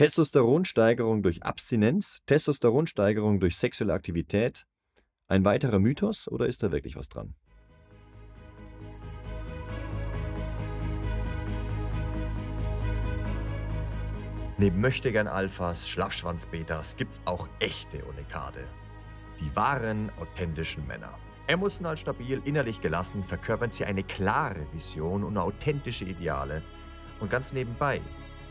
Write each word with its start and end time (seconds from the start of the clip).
Testosteronsteigerung 0.00 1.22
durch 1.22 1.42
Abstinenz, 1.42 2.22
Testosteronsteigerung 2.24 3.38
durch 3.38 3.58
sexuelle 3.58 3.92
Aktivität, 3.92 4.64
ein 5.28 5.44
weiterer 5.44 5.78
Mythos 5.78 6.26
oder 6.26 6.46
ist 6.46 6.62
da 6.62 6.72
wirklich 6.72 6.96
was 6.96 7.10
dran? 7.10 7.34
Neben 14.56 14.80
Möchtegern 14.80 15.28
Alphas, 15.28 15.86
Schlappschwanz-Betas 15.86 16.96
gibt's 16.96 17.20
auch 17.26 17.46
echte 17.58 18.02
Unikade. 18.06 18.66
Die 19.38 19.54
wahren, 19.54 20.10
authentischen 20.18 20.86
Männer. 20.86 21.18
Emotional 21.46 21.98
stabil, 21.98 22.40
innerlich 22.46 22.80
gelassen, 22.80 23.22
verkörpern 23.22 23.70
sie 23.70 23.84
eine 23.84 24.02
klare 24.02 24.66
Vision 24.72 25.24
und 25.24 25.36
authentische 25.36 26.06
Ideale. 26.06 26.62
Und 27.20 27.28
ganz 27.28 27.52
nebenbei 27.52 28.00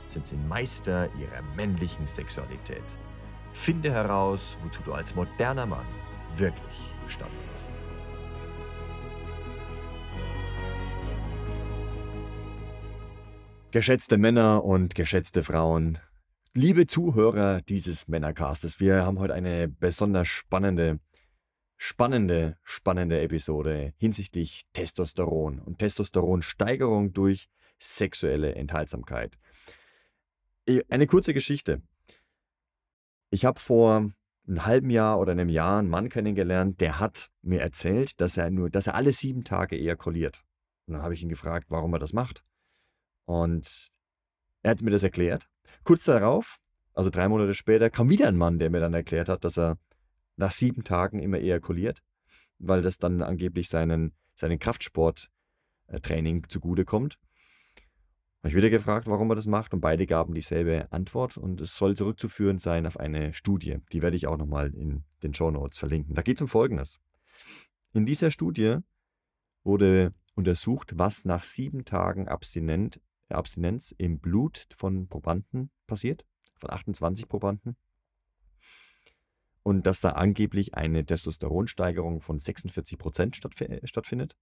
sind 0.09 0.27
sie 0.27 0.37
Meister 0.37 1.09
ihrer 1.15 1.41
männlichen 1.55 2.07
Sexualität. 2.07 2.83
Finde 3.53 3.91
heraus, 3.91 4.57
wozu 4.63 4.81
du 4.83 4.93
als 4.93 5.15
moderner 5.15 5.65
Mann 5.65 5.85
wirklich 6.35 6.95
gestanden 7.05 7.37
bist. 7.53 7.81
Geschätzte 13.71 14.17
Männer 14.17 14.63
und 14.63 14.95
geschätzte 14.95 15.43
Frauen, 15.43 15.99
liebe 16.55 16.87
Zuhörer 16.87 17.61
dieses 17.61 18.07
Männercastes, 18.07 18.79
wir 18.79 19.05
haben 19.05 19.19
heute 19.19 19.35
eine 19.35 19.67
besonders 19.67 20.27
spannende, 20.27 20.99
spannende, 21.77 22.57
spannende 22.63 23.21
Episode 23.21 23.93
hinsichtlich 23.97 24.65
Testosteron 24.73 25.59
und 25.59 25.77
Testosteronsteigerung 25.77 27.13
durch 27.13 27.47
sexuelle 27.77 28.55
Enthaltsamkeit. 28.55 29.37
Eine 30.89 31.07
kurze 31.07 31.33
Geschichte. 31.33 31.81
Ich 33.31 33.43
habe 33.43 33.59
vor 33.59 34.11
einem 34.47 34.65
halben 34.65 34.89
Jahr 34.91 35.19
oder 35.19 35.31
einem 35.31 35.49
Jahr 35.49 35.79
einen 35.79 35.89
Mann 35.89 36.09
kennengelernt, 36.09 36.79
der 36.79 36.99
hat 36.99 37.31
mir 37.41 37.61
erzählt, 37.61 38.21
dass 38.21 38.37
er 38.37 38.51
nur, 38.51 38.69
dass 38.69 38.87
er 38.87 38.95
alle 38.95 39.11
sieben 39.11 39.43
Tage 39.43 39.75
ejakuliert. 39.75 40.43
Und 40.85 40.93
dann 40.93 41.01
habe 41.01 41.15
ich 41.15 41.23
ihn 41.23 41.29
gefragt, 41.29 41.67
warum 41.69 41.93
er 41.93 41.99
das 41.99 42.13
macht. 42.13 42.43
Und 43.25 43.91
er 44.61 44.71
hat 44.71 44.81
mir 44.81 44.91
das 44.91 45.03
erklärt. 45.03 45.47
Kurz 45.83 46.05
darauf, 46.05 46.57
also 46.93 47.09
drei 47.09 47.27
Monate 47.27 47.53
später, 47.53 47.89
kam 47.89 48.09
wieder 48.09 48.27
ein 48.27 48.37
Mann, 48.37 48.59
der 48.59 48.69
mir 48.69 48.79
dann 48.79 48.93
erklärt 48.93 49.29
hat, 49.29 49.43
dass 49.43 49.57
er 49.57 49.77
nach 50.35 50.51
sieben 50.51 50.83
Tagen 50.83 51.19
immer 51.19 51.37
ejakuliert, 51.37 52.01
weil 52.59 52.81
das 52.81 52.97
dann 52.97 53.21
angeblich 53.21 53.69
seinen, 53.69 54.13
seinen 54.35 54.59
Kraftsporttraining 54.59 56.47
zugutekommt. 56.47 57.17
Habe 58.39 58.49
ich 58.49 58.55
wieder 58.55 58.69
gefragt, 58.69 59.05
warum 59.07 59.29
er 59.31 59.35
das 59.35 59.47
macht 59.47 59.73
und 59.73 59.81
beide 59.81 60.05
gaben 60.05 60.33
dieselbe 60.33 60.89
Antwort 60.91 61.35
und 61.35 61.59
es 61.59 61.75
soll 61.75 61.97
zurückzuführen 61.97 62.57
sein 62.57 62.87
auf 62.87 62.97
eine 62.97 63.33
Studie. 63.33 63.79
Die 63.91 64.01
werde 64.01 64.15
ich 64.15 64.27
auch 64.27 64.37
nochmal 64.37 64.73
in 64.73 65.03
den 65.23 65.33
Show 65.33 65.51
Notes 65.51 65.77
verlinken. 65.77 66.15
Da 66.15 66.21
geht 66.21 66.37
es 66.37 66.41
um 66.41 66.47
Folgendes. 66.47 67.01
In 67.93 68.05
dieser 68.05 68.31
Studie 68.31 68.77
wurde 69.65 70.13
untersucht, 70.35 70.97
was 70.97 71.25
nach 71.25 71.43
sieben 71.43 71.83
Tagen 71.83 72.29
Abstinent, 72.29 73.01
Abstinenz 73.27 73.93
im 73.97 74.19
Blut 74.19 74.67
von 74.73 75.09
Probanden 75.09 75.69
passiert, 75.85 76.25
von 76.59 76.69
28 76.69 77.27
Probanden. 77.27 77.75
Und 79.63 79.85
dass 79.85 79.99
da 79.99 80.11
angeblich 80.11 80.75
eine 80.75 81.05
Testosteronsteigerung 81.05 82.21
von 82.21 82.39
46 82.39 82.97
Prozent 82.97 83.35
stattfindet. 83.35 84.37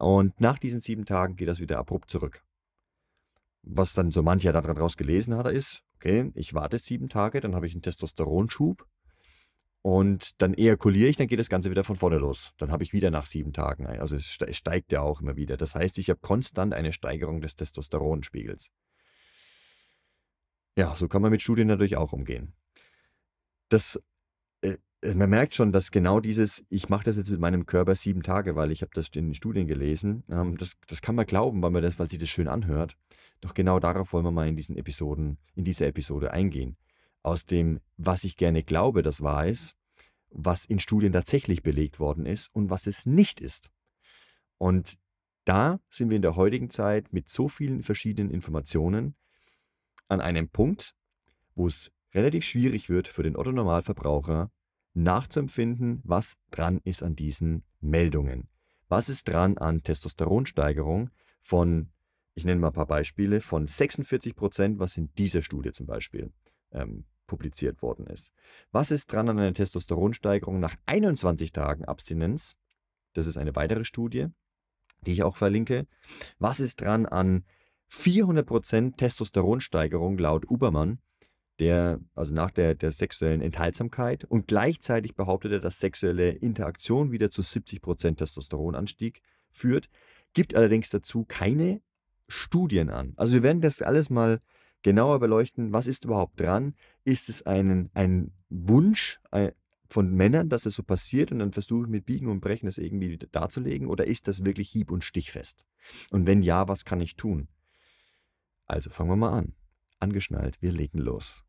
Und 0.00 0.40
nach 0.40 0.58
diesen 0.58 0.80
sieben 0.80 1.04
Tagen 1.04 1.36
geht 1.36 1.48
das 1.48 1.60
wieder 1.60 1.78
abrupt 1.78 2.10
zurück. 2.10 2.42
Was 3.62 3.92
dann 3.92 4.10
so 4.10 4.22
mancher 4.22 4.54
daraus 4.54 4.96
gelesen 4.96 5.36
hat, 5.36 5.46
ist, 5.46 5.82
okay, 5.96 6.32
ich 6.34 6.54
warte 6.54 6.78
sieben 6.78 7.10
Tage, 7.10 7.40
dann 7.40 7.54
habe 7.54 7.66
ich 7.66 7.74
einen 7.74 7.82
Testosteronschub 7.82 8.86
und 9.82 10.40
dann 10.40 10.54
ejakuliere 10.54 11.10
ich, 11.10 11.16
dann 11.16 11.26
geht 11.26 11.38
das 11.38 11.50
Ganze 11.50 11.70
wieder 11.70 11.84
von 11.84 11.96
vorne 11.96 12.16
los. 12.16 12.54
Dann 12.56 12.72
habe 12.72 12.82
ich 12.82 12.94
wieder 12.94 13.10
nach 13.10 13.26
sieben 13.26 13.52
Tagen, 13.52 13.86
also 13.86 14.16
es 14.16 14.24
steigt 14.24 14.90
ja 14.90 15.02
auch 15.02 15.20
immer 15.20 15.36
wieder. 15.36 15.58
Das 15.58 15.74
heißt, 15.74 15.98
ich 15.98 16.08
habe 16.08 16.20
konstant 16.20 16.72
eine 16.72 16.94
Steigerung 16.94 17.42
des 17.42 17.54
Testosteronspiegels. 17.56 18.70
Ja, 20.78 20.96
so 20.96 21.08
kann 21.08 21.20
man 21.20 21.30
mit 21.30 21.42
Studien 21.42 21.68
natürlich 21.68 21.98
auch 21.98 22.14
umgehen. 22.14 22.54
Das 23.68 24.02
äh, 25.02 25.14
man 25.14 25.30
merkt 25.30 25.54
schon, 25.54 25.72
dass 25.72 25.90
genau 25.90 26.20
dieses, 26.20 26.64
ich 26.68 26.88
mache 26.88 27.04
das 27.04 27.16
jetzt 27.16 27.30
mit 27.30 27.40
meinem 27.40 27.66
Körper 27.66 27.94
sieben 27.94 28.22
Tage, 28.22 28.56
weil 28.56 28.70
ich 28.70 28.82
habe 28.82 28.92
das 28.94 29.08
in 29.08 29.28
den 29.28 29.34
Studien 29.34 29.66
gelesen, 29.66 30.24
ähm, 30.30 30.56
das, 30.56 30.76
das 30.86 31.02
kann 31.02 31.14
man 31.14 31.26
glauben, 31.26 31.62
weil 31.62 31.70
man 31.70 31.82
das, 31.82 31.98
weil 31.98 32.08
sich 32.08 32.18
das 32.18 32.28
schön 32.28 32.48
anhört. 32.48 32.96
Doch 33.40 33.54
genau 33.54 33.80
darauf 33.80 34.12
wollen 34.12 34.24
wir 34.24 34.30
mal 34.30 34.48
in 34.48 34.56
diesen 34.56 34.76
Episoden, 34.76 35.38
in 35.54 35.64
dieser 35.64 35.86
Episode 35.86 36.32
eingehen. 36.32 36.76
Aus 37.22 37.46
dem, 37.46 37.80
was 37.96 38.24
ich 38.24 38.36
gerne 38.36 38.62
glaube, 38.62 39.02
das 39.02 39.22
wahr 39.22 39.46
ist, 39.46 39.76
was 40.30 40.64
in 40.64 40.78
Studien 40.78 41.12
tatsächlich 41.12 41.62
belegt 41.62 41.98
worden 41.98 42.26
ist 42.26 42.54
und 42.54 42.70
was 42.70 42.86
es 42.86 43.06
nicht 43.06 43.40
ist. 43.40 43.70
Und 44.58 44.98
da 45.44 45.80
sind 45.88 46.10
wir 46.10 46.16
in 46.16 46.22
der 46.22 46.36
heutigen 46.36 46.70
Zeit 46.70 47.12
mit 47.12 47.28
so 47.28 47.48
vielen 47.48 47.82
verschiedenen 47.82 48.30
Informationen 48.30 49.16
an 50.08 50.20
einem 50.20 50.48
Punkt, 50.48 50.94
wo 51.54 51.66
es 51.66 51.90
relativ 52.14 52.44
schwierig 52.44 52.88
wird 52.88 53.08
für 53.08 53.22
den 53.22 53.36
Otto-Normalverbraucher, 53.36 54.50
nachzuempfinden, 54.94 56.00
was 56.04 56.36
dran 56.50 56.80
ist 56.84 57.02
an 57.02 57.16
diesen 57.16 57.64
Meldungen. 57.80 58.48
Was 58.88 59.08
ist 59.08 59.28
dran 59.28 59.56
an 59.58 59.82
Testosteronsteigerung 59.82 61.10
von, 61.40 61.90
ich 62.34 62.44
nenne 62.44 62.60
mal 62.60 62.68
ein 62.68 62.72
paar 62.72 62.86
Beispiele, 62.86 63.40
von 63.40 63.66
46 63.66 64.34
Prozent, 64.34 64.78
was 64.78 64.96
in 64.96 65.12
dieser 65.14 65.42
Studie 65.42 65.72
zum 65.72 65.86
Beispiel 65.86 66.32
ähm, 66.72 67.04
publiziert 67.26 67.80
worden 67.80 68.06
ist. 68.08 68.32
Was 68.72 68.90
ist 68.90 69.12
dran 69.12 69.28
an 69.28 69.38
einer 69.38 69.54
Testosteronsteigerung 69.54 70.58
nach 70.58 70.74
21 70.86 71.52
Tagen 71.52 71.84
Abstinenz? 71.84 72.56
Das 73.12 73.28
ist 73.28 73.36
eine 73.36 73.54
weitere 73.54 73.84
Studie, 73.84 74.26
die 75.06 75.12
ich 75.12 75.22
auch 75.22 75.36
verlinke. 75.36 75.86
Was 76.40 76.58
ist 76.58 76.80
dran 76.80 77.06
an 77.06 77.44
400 77.86 78.44
Prozent 78.44 78.96
Testosteronsteigerung 78.98 80.18
laut 80.18 80.50
Ubermann 80.50 80.98
der, 81.60 82.00
also 82.14 82.34
nach 82.34 82.50
der, 82.50 82.74
der 82.74 82.90
sexuellen 82.90 83.42
Enthaltsamkeit 83.42 84.24
und 84.24 84.48
gleichzeitig 84.48 85.14
behauptet 85.14 85.52
er, 85.52 85.60
dass 85.60 85.78
sexuelle 85.78 86.30
Interaktion 86.30 87.12
wieder 87.12 87.30
zu 87.30 87.42
70% 87.42 88.16
Testosteronanstieg 88.16 89.20
führt, 89.50 89.90
gibt 90.32 90.54
allerdings 90.54 90.88
dazu 90.90 91.24
keine 91.24 91.82
Studien 92.28 92.88
an. 92.88 93.12
Also 93.16 93.34
wir 93.34 93.42
werden 93.42 93.60
das 93.60 93.82
alles 93.82 94.08
mal 94.08 94.40
genauer 94.82 95.20
beleuchten. 95.20 95.72
Was 95.72 95.86
ist 95.86 96.04
überhaupt 96.04 96.40
dran? 96.40 96.74
Ist 97.04 97.28
es 97.28 97.44
ein, 97.44 97.90
ein 97.92 98.32
Wunsch 98.48 99.20
äh, 99.30 99.52
von 99.88 100.10
Männern, 100.14 100.48
dass 100.48 100.64
es 100.64 100.74
so 100.74 100.82
passiert 100.82 101.30
und 101.32 101.40
dann 101.40 101.52
versuche 101.52 101.84
ich 101.84 101.90
mit 101.90 102.06
Biegen 102.06 102.28
und 102.28 102.40
Brechen 102.40 102.66
das 102.66 102.78
irgendwie 102.78 103.18
darzulegen 103.18 103.88
oder 103.88 104.06
ist 104.06 104.28
das 104.28 104.44
wirklich 104.44 104.70
hieb- 104.70 104.92
und 104.92 105.04
stichfest? 105.04 105.66
Und 106.10 106.26
wenn 106.26 106.42
ja, 106.42 106.68
was 106.68 106.84
kann 106.84 107.00
ich 107.00 107.16
tun? 107.16 107.48
Also 108.66 108.88
fangen 108.88 109.10
wir 109.10 109.16
mal 109.16 109.36
an. 109.36 109.54
Angeschnallt, 109.98 110.62
wir 110.62 110.72
legen 110.72 111.00
los. 111.00 111.44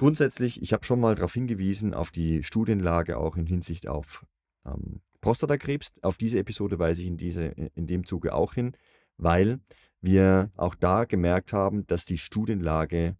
Grundsätzlich, 0.00 0.62
ich 0.62 0.72
habe 0.72 0.82
schon 0.86 0.98
mal 0.98 1.14
darauf 1.14 1.34
hingewiesen, 1.34 1.92
auf 1.92 2.10
die 2.10 2.42
Studienlage 2.42 3.18
auch 3.18 3.36
in 3.36 3.44
Hinsicht 3.44 3.86
auf 3.86 4.24
ähm, 4.64 5.02
Prostatakrebs. 5.20 5.92
Auf 6.00 6.16
diese 6.16 6.38
Episode 6.38 6.78
weise 6.78 7.02
ich 7.02 7.08
in, 7.08 7.18
diese, 7.18 7.44
in 7.44 7.86
dem 7.86 8.06
Zuge 8.06 8.32
auch 8.32 8.54
hin, 8.54 8.72
weil 9.18 9.60
wir 10.00 10.52
auch 10.56 10.74
da 10.74 11.04
gemerkt 11.04 11.52
haben, 11.52 11.86
dass 11.86 12.06
die 12.06 12.16
Studienlage 12.16 13.18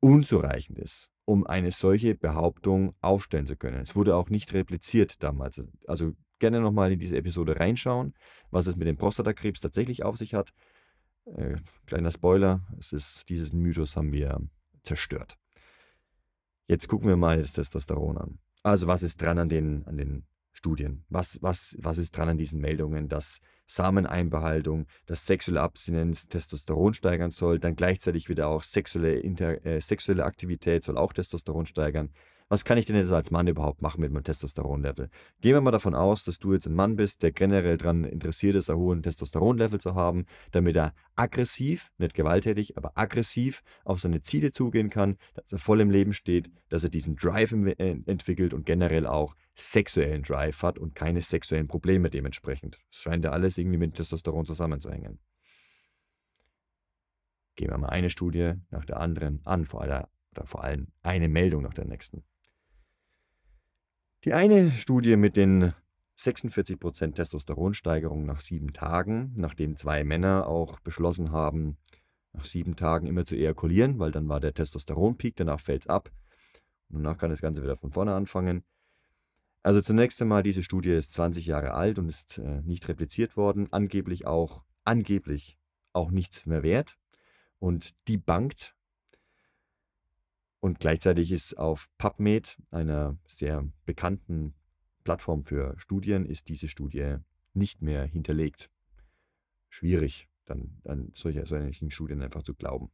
unzureichend 0.00 0.78
ist, 0.78 1.08
um 1.24 1.46
eine 1.46 1.70
solche 1.70 2.14
Behauptung 2.14 2.94
aufstellen 3.00 3.46
zu 3.46 3.56
können. 3.56 3.80
Es 3.80 3.96
wurde 3.96 4.14
auch 4.14 4.28
nicht 4.28 4.52
repliziert 4.52 5.22
damals. 5.22 5.58
Also 5.86 6.12
gerne 6.38 6.60
nochmal 6.60 6.92
in 6.92 6.98
diese 6.98 7.16
Episode 7.16 7.58
reinschauen, 7.58 8.12
was 8.50 8.66
es 8.66 8.76
mit 8.76 8.86
dem 8.86 8.98
Prostatakrebs 8.98 9.60
tatsächlich 9.60 10.02
auf 10.02 10.18
sich 10.18 10.34
hat. 10.34 10.52
Äh, 11.24 11.56
kleiner 11.86 12.10
Spoiler, 12.10 12.60
es 12.78 12.92
ist, 12.92 13.26
dieses 13.30 13.54
Mythos 13.54 13.96
haben 13.96 14.12
wir 14.12 14.38
zerstört. 14.82 15.38
Jetzt 16.66 16.88
gucken 16.88 17.08
wir 17.08 17.16
mal 17.16 17.38
das 17.38 17.52
Testosteron 17.52 18.18
an. 18.18 18.38
Also 18.62 18.86
was 18.86 19.02
ist 19.02 19.20
dran 19.20 19.38
an 19.38 19.48
den, 19.48 19.86
an 19.86 19.96
den 19.96 20.26
Studien? 20.52 21.04
Was, 21.08 21.42
was, 21.42 21.76
was 21.80 21.98
ist 21.98 22.16
dran 22.16 22.30
an 22.30 22.38
diesen 22.38 22.60
Meldungen, 22.60 23.08
dass 23.08 23.40
Sameneinbehaltung, 23.66 24.86
dass 25.06 25.26
sexuelle 25.26 25.60
Abstinenz 25.60 26.28
Testosteron 26.28 26.94
steigern 26.94 27.30
soll, 27.30 27.58
dann 27.58 27.76
gleichzeitig 27.76 28.28
wieder 28.28 28.48
auch 28.48 28.62
sexuelle, 28.62 29.14
Inter, 29.18 29.64
äh, 29.66 29.80
sexuelle 29.80 30.24
Aktivität 30.24 30.84
soll 30.84 30.96
auch 30.96 31.12
Testosteron 31.12 31.66
steigern 31.66 32.10
was 32.48 32.64
kann 32.64 32.76
ich 32.76 32.84
denn 32.84 32.96
jetzt 32.96 33.12
als 33.12 33.30
Mann 33.30 33.46
überhaupt 33.46 33.80
machen 33.80 34.02
mit 34.02 34.12
meinem 34.12 34.24
Testosteronlevel? 34.24 35.08
Gehen 35.40 35.54
wir 35.54 35.60
mal 35.60 35.70
davon 35.70 35.94
aus, 35.94 36.24
dass 36.24 36.38
du 36.38 36.52
jetzt 36.52 36.66
ein 36.66 36.74
Mann 36.74 36.94
bist, 36.96 37.22
der 37.22 37.32
generell 37.32 37.78
daran 37.78 38.04
interessiert 38.04 38.54
ist, 38.54 38.68
ein 38.68 38.76
hohen 38.76 39.02
Testosteronlevel 39.02 39.80
zu 39.80 39.94
haben, 39.94 40.26
damit 40.50 40.76
er 40.76 40.94
aggressiv, 41.16 41.90
nicht 41.96 42.14
gewalttätig, 42.14 42.76
aber 42.76 42.92
aggressiv 42.96 43.62
auf 43.84 44.00
seine 44.00 44.20
Ziele 44.20 44.52
zugehen 44.52 44.90
kann, 44.90 45.16
dass 45.34 45.52
er 45.52 45.58
voll 45.58 45.80
im 45.80 45.90
Leben 45.90 46.12
steht, 46.12 46.50
dass 46.68 46.84
er 46.84 46.90
diesen 46.90 47.16
Drive 47.16 47.52
äh, 47.52 47.96
entwickelt 48.06 48.52
und 48.52 48.66
generell 48.66 49.06
auch 49.06 49.34
sexuellen 49.54 50.22
Drive 50.22 50.62
hat 50.62 50.78
und 50.78 50.94
keine 50.94 51.22
sexuellen 51.22 51.66
Probleme 51.66 52.10
dementsprechend. 52.10 52.78
Es 52.90 52.98
scheint 52.98 53.24
ja 53.24 53.30
alles 53.30 53.56
irgendwie 53.56 53.78
mit 53.78 53.94
Testosteron 53.94 54.44
zusammenzuhängen. 54.44 55.18
Gehen 57.56 57.70
wir 57.70 57.78
mal 57.78 57.88
eine 57.88 58.10
Studie 58.10 58.54
nach 58.70 58.84
der 58.84 58.98
anderen 58.98 59.40
an, 59.44 59.64
vor, 59.64 59.82
aller, 59.82 60.10
vor 60.44 60.64
allem 60.64 60.88
eine 61.02 61.28
Meldung 61.28 61.62
nach 61.62 61.74
der 61.74 61.86
nächsten. 61.86 62.24
Die 64.24 64.32
eine 64.32 64.72
Studie 64.72 65.16
mit 65.16 65.36
den 65.36 65.74
46% 66.18 67.14
Testosteronsteigerung 67.14 68.24
nach 68.24 68.40
sieben 68.40 68.72
Tagen, 68.72 69.34
nachdem 69.36 69.76
zwei 69.76 70.02
Männer 70.02 70.46
auch 70.46 70.80
beschlossen 70.80 71.30
haben, 71.30 71.76
nach 72.32 72.46
sieben 72.46 72.74
Tagen 72.74 73.06
immer 73.06 73.26
zu 73.26 73.36
ejakulieren, 73.36 73.98
weil 73.98 74.12
dann 74.12 74.26
war 74.30 74.40
der 74.40 74.54
Testosteronpeak, 74.54 75.36
danach 75.36 75.60
fällt 75.60 75.82
es 75.82 75.88
ab. 75.88 76.10
Und 76.88 77.02
danach 77.02 77.18
kann 77.18 77.28
das 77.28 77.42
Ganze 77.42 77.62
wieder 77.62 77.76
von 77.76 77.92
vorne 77.92 78.14
anfangen. 78.14 78.64
Also 79.62 79.82
zunächst 79.82 80.22
einmal, 80.22 80.42
diese 80.42 80.62
Studie 80.62 80.92
ist 80.92 81.12
20 81.12 81.44
Jahre 81.44 81.74
alt 81.74 81.98
und 81.98 82.08
ist 82.08 82.38
äh, 82.38 82.62
nicht 82.62 82.88
repliziert 82.88 83.36
worden, 83.36 83.68
angeblich 83.72 84.26
auch, 84.26 84.64
angeblich 84.84 85.58
auch 85.92 86.10
nichts 86.10 86.46
mehr 86.46 86.62
wert 86.62 86.96
und 87.58 87.94
die 88.08 88.16
bankt. 88.18 88.74
Und 90.64 90.80
gleichzeitig 90.80 91.30
ist 91.30 91.58
auf 91.58 91.90
PubMed, 91.98 92.56
einer 92.70 93.18
sehr 93.26 93.68
bekannten 93.84 94.54
Plattform 95.04 95.44
für 95.44 95.74
Studien, 95.76 96.24
ist 96.24 96.48
diese 96.48 96.68
Studie 96.68 97.16
nicht 97.52 97.82
mehr 97.82 98.06
hinterlegt. 98.06 98.70
Schwierig, 99.68 100.26
dann 100.46 100.80
an 100.84 101.12
solche, 101.14 101.44
solchen 101.44 101.90
Studien 101.90 102.22
einfach 102.22 102.44
zu 102.44 102.54
glauben. 102.54 102.90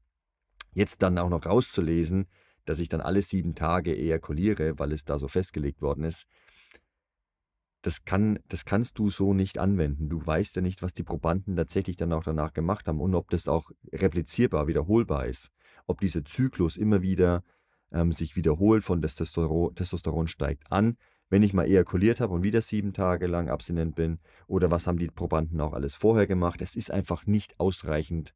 Jetzt 0.73 1.01
dann 1.03 1.17
auch 1.17 1.29
noch 1.29 1.47
rauszulesen, 1.47 2.27
dass 2.65 2.81
ich 2.81 2.89
dann 2.89 3.01
alle 3.01 3.23
sieben 3.23 3.55
Tage 3.55 3.97
ejakuliere, 3.97 4.81
weil 4.81 4.91
es 4.91 5.05
da 5.05 5.21
so 5.21 5.29
festgelegt 5.29 5.81
worden 5.81 6.03
ist, 6.03 6.27
das, 7.83 8.05
kann, 8.05 8.41
das 8.49 8.65
kannst 8.65 8.99
du 8.99 9.11
so 9.11 9.33
nicht 9.33 9.59
anwenden. 9.59 10.09
Du 10.09 10.27
weißt 10.27 10.57
ja 10.57 10.63
nicht, 10.63 10.83
was 10.83 10.93
die 10.93 11.05
Probanden 11.05 11.55
tatsächlich 11.55 11.97
dann 11.97 12.13
auch 12.13 12.25
danach 12.25 12.53
gemacht 12.53 12.89
haben 12.89 13.01
und 13.01 13.15
ob 13.15 13.31
das 13.31 13.47
auch 13.47 13.71
replizierbar, 13.93 14.67
wiederholbar 14.67 15.27
ist. 15.27 15.53
Ob 15.87 16.01
dieser 16.01 16.25
Zyklus 16.25 16.77
immer 16.77 17.01
wieder 17.01 17.45
ähm, 17.93 18.13
sich 18.13 18.37
wiederholt 18.37 18.85
von 18.85 19.03
Testosteron, 19.03 19.75
Testosteron 19.75 20.29
steigt 20.29 20.71
an, 20.71 20.97
wenn 21.29 21.43
ich 21.43 21.55
mal 21.55 21.67
ejakuliert 21.67 22.21
habe 22.21 22.35
und 22.35 22.43
wieder 22.43 22.61
sieben 22.61 22.93
Tage 22.93 23.27
lang 23.27 23.49
abstinent 23.49 23.95
bin, 23.95 24.19
oder 24.47 24.71
was 24.71 24.87
haben 24.87 24.99
die 24.99 25.07
Probanden 25.07 25.61
auch 25.61 25.73
alles 25.73 25.95
vorher 25.95 26.27
gemacht. 26.27 26.61
Es 26.61 26.75
ist 26.75 26.91
einfach 26.91 27.27
nicht 27.27 27.59
ausreichend 27.61 28.35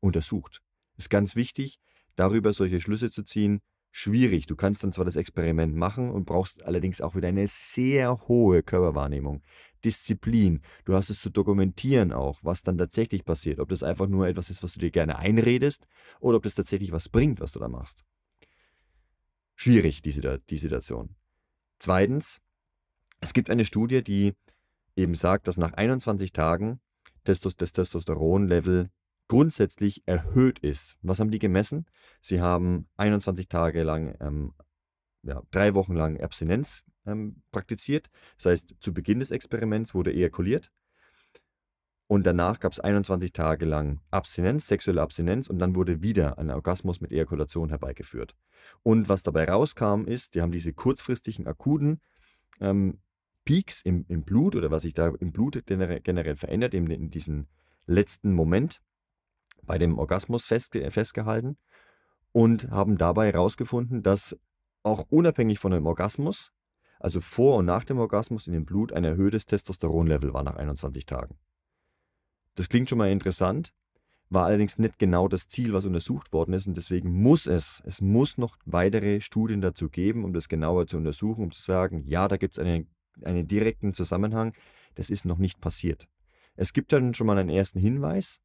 untersucht. 0.00 0.62
Ist 0.96 1.10
ganz 1.10 1.36
wichtig, 1.36 1.78
darüber 2.16 2.52
solche 2.52 2.80
Schlüsse 2.80 3.10
zu 3.10 3.22
ziehen, 3.22 3.60
schwierig. 3.92 4.46
Du 4.46 4.56
kannst 4.56 4.82
dann 4.82 4.92
zwar 4.92 5.04
das 5.04 5.16
Experiment 5.16 5.74
machen 5.74 6.10
und 6.10 6.24
brauchst 6.24 6.64
allerdings 6.64 7.00
auch 7.00 7.14
wieder 7.16 7.28
eine 7.28 7.46
sehr 7.48 8.28
hohe 8.28 8.62
Körperwahrnehmung. 8.62 9.42
Disziplin. 9.84 10.62
Du 10.84 10.94
hast 10.94 11.10
es 11.10 11.20
zu 11.20 11.30
dokumentieren 11.30 12.12
auch, 12.12 12.40
was 12.42 12.62
dann 12.62 12.78
tatsächlich 12.78 13.24
passiert. 13.24 13.60
Ob 13.60 13.68
das 13.68 13.82
einfach 13.82 14.06
nur 14.06 14.26
etwas 14.26 14.50
ist, 14.50 14.62
was 14.62 14.72
du 14.72 14.80
dir 14.80 14.90
gerne 14.90 15.18
einredest 15.18 15.86
oder 16.20 16.38
ob 16.38 16.42
das 16.42 16.54
tatsächlich 16.54 16.92
was 16.92 17.08
bringt, 17.08 17.40
was 17.40 17.52
du 17.52 17.58
da 17.58 17.68
machst. 17.68 18.04
Schwierig, 19.56 20.02
die, 20.02 20.12
die 20.50 20.56
Situation. 20.58 21.16
Zweitens, 21.78 22.40
es 23.20 23.32
gibt 23.32 23.50
eine 23.50 23.64
Studie, 23.64 24.04
die 24.04 24.34
eben 24.94 25.14
sagt, 25.14 25.48
dass 25.48 25.56
nach 25.56 25.72
21 25.72 26.32
Tagen 26.32 26.80
das 27.24 27.40
Testosteronlevel 27.40 28.90
grundsätzlich 29.28 30.02
erhöht 30.06 30.58
ist. 30.60 30.96
Was 31.02 31.18
haben 31.18 31.30
die 31.30 31.38
gemessen? 31.38 31.86
Sie 32.20 32.40
haben 32.40 32.88
21 32.96 33.48
Tage 33.48 33.82
lang, 33.82 34.16
ähm, 34.20 34.54
ja, 35.22 35.42
drei 35.50 35.74
Wochen 35.74 35.94
lang 35.94 36.20
Abstinenz 36.20 36.84
ähm, 37.06 37.42
praktiziert. 37.50 38.08
Das 38.36 38.46
heißt, 38.46 38.76
zu 38.80 38.94
Beginn 38.94 39.18
des 39.18 39.30
Experiments 39.30 39.94
wurde 39.94 40.12
ejakuliert. 40.12 40.70
Und 42.08 42.24
danach 42.24 42.60
gab 42.60 42.72
es 42.72 42.80
21 42.80 43.32
Tage 43.32 43.64
lang 43.64 44.00
Abstinenz, 44.10 44.68
sexuelle 44.68 45.02
Abstinenz 45.02 45.48
und 45.48 45.58
dann 45.58 45.74
wurde 45.74 46.02
wieder 46.02 46.38
ein 46.38 46.50
Orgasmus 46.50 47.00
mit 47.00 47.10
Ejakulation 47.10 47.70
herbeigeführt. 47.70 48.36
Und 48.82 49.08
was 49.08 49.24
dabei 49.24 49.46
rauskam, 49.46 50.04
ist, 50.04 50.34
die 50.34 50.40
haben 50.40 50.52
diese 50.52 50.72
kurzfristigen, 50.72 51.48
akuten 51.48 52.00
ähm, 52.60 53.00
Peaks 53.44 53.80
im, 53.80 54.04
im 54.08 54.22
Blut 54.22 54.54
oder 54.54 54.70
was 54.70 54.82
sich 54.82 54.94
da 54.94 55.08
im 55.08 55.32
Blut 55.32 55.64
generell 55.66 56.36
verändert, 56.36 56.74
eben 56.74 56.90
in 56.90 57.10
diesem 57.10 57.46
letzten 57.86 58.32
Moment, 58.34 58.82
bei 59.62 59.78
dem 59.78 59.98
Orgasmus 59.98 60.46
festge 60.46 60.88
festgehalten 60.90 61.56
und 62.32 62.70
haben 62.70 62.98
dabei 62.98 63.32
herausgefunden, 63.32 64.02
dass 64.02 64.36
auch 64.82 65.06
unabhängig 65.10 65.58
von 65.58 65.72
dem 65.72 65.86
Orgasmus, 65.86 66.52
also 67.00 67.20
vor 67.20 67.56
und 67.56 67.64
nach 67.64 67.84
dem 67.84 67.98
Orgasmus 67.98 68.46
in 68.46 68.52
dem 68.52 68.64
Blut 68.64 68.92
ein 68.92 69.04
erhöhtes 69.04 69.46
Testosteronlevel 69.46 70.32
war 70.32 70.44
nach 70.44 70.56
21 70.56 71.06
Tagen. 71.06 71.36
Das 72.56 72.68
klingt 72.68 72.88
schon 72.88 72.98
mal 72.98 73.10
interessant, 73.10 73.72
war 74.28 74.46
allerdings 74.46 74.78
nicht 74.78 74.98
genau 74.98 75.28
das 75.28 75.46
Ziel, 75.46 75.72
was 75.72 75.84
untersucht 75.84 76.32
worden 76.32 76.52
ist 76.54 76.66
und 76.66 76.76
deswegen 76.76 77.10
muss 77.10 77.46
es, 77.46 77.82
es 77.86 78.00
muss 78.00 78.38
noch 78.38 78.56
weitere 78.64 79.20
Studien 79.20 79.60
dazu 79.60 79.88
geben, 79.88 80.24
um 80.24 80.32
das 80.32 80.48
genauer 80.48 80.86
zu 80.88 80.96
untersuchen, 80.96 81.44
um 81.44 81.52
zu 81.52 81.62
sagen, 81.62 82.02
ja, 82.06 82.26
da 82.26 82.36
gibt 82.36 82.56
es 82.56 82.58
einen, 82.58 82.88
einen 83.22 83.46
direkten 83.46 83.94
Zusammenhang, 83.94 84.52
das 84.96 85.10
ist 85.10 85.26
noch 85.26 85.38
nicht 85.38 85.60
passiert. 85.60 86.08
Es 86.56 86.72
gibt 86.72 86.92
dann 86.92 87.14
schon 87.14 87.26
mal 87.26 87.38
einen 87.38 87.50
ersten 87.50 87.78
Hinweis, 87.78 88.40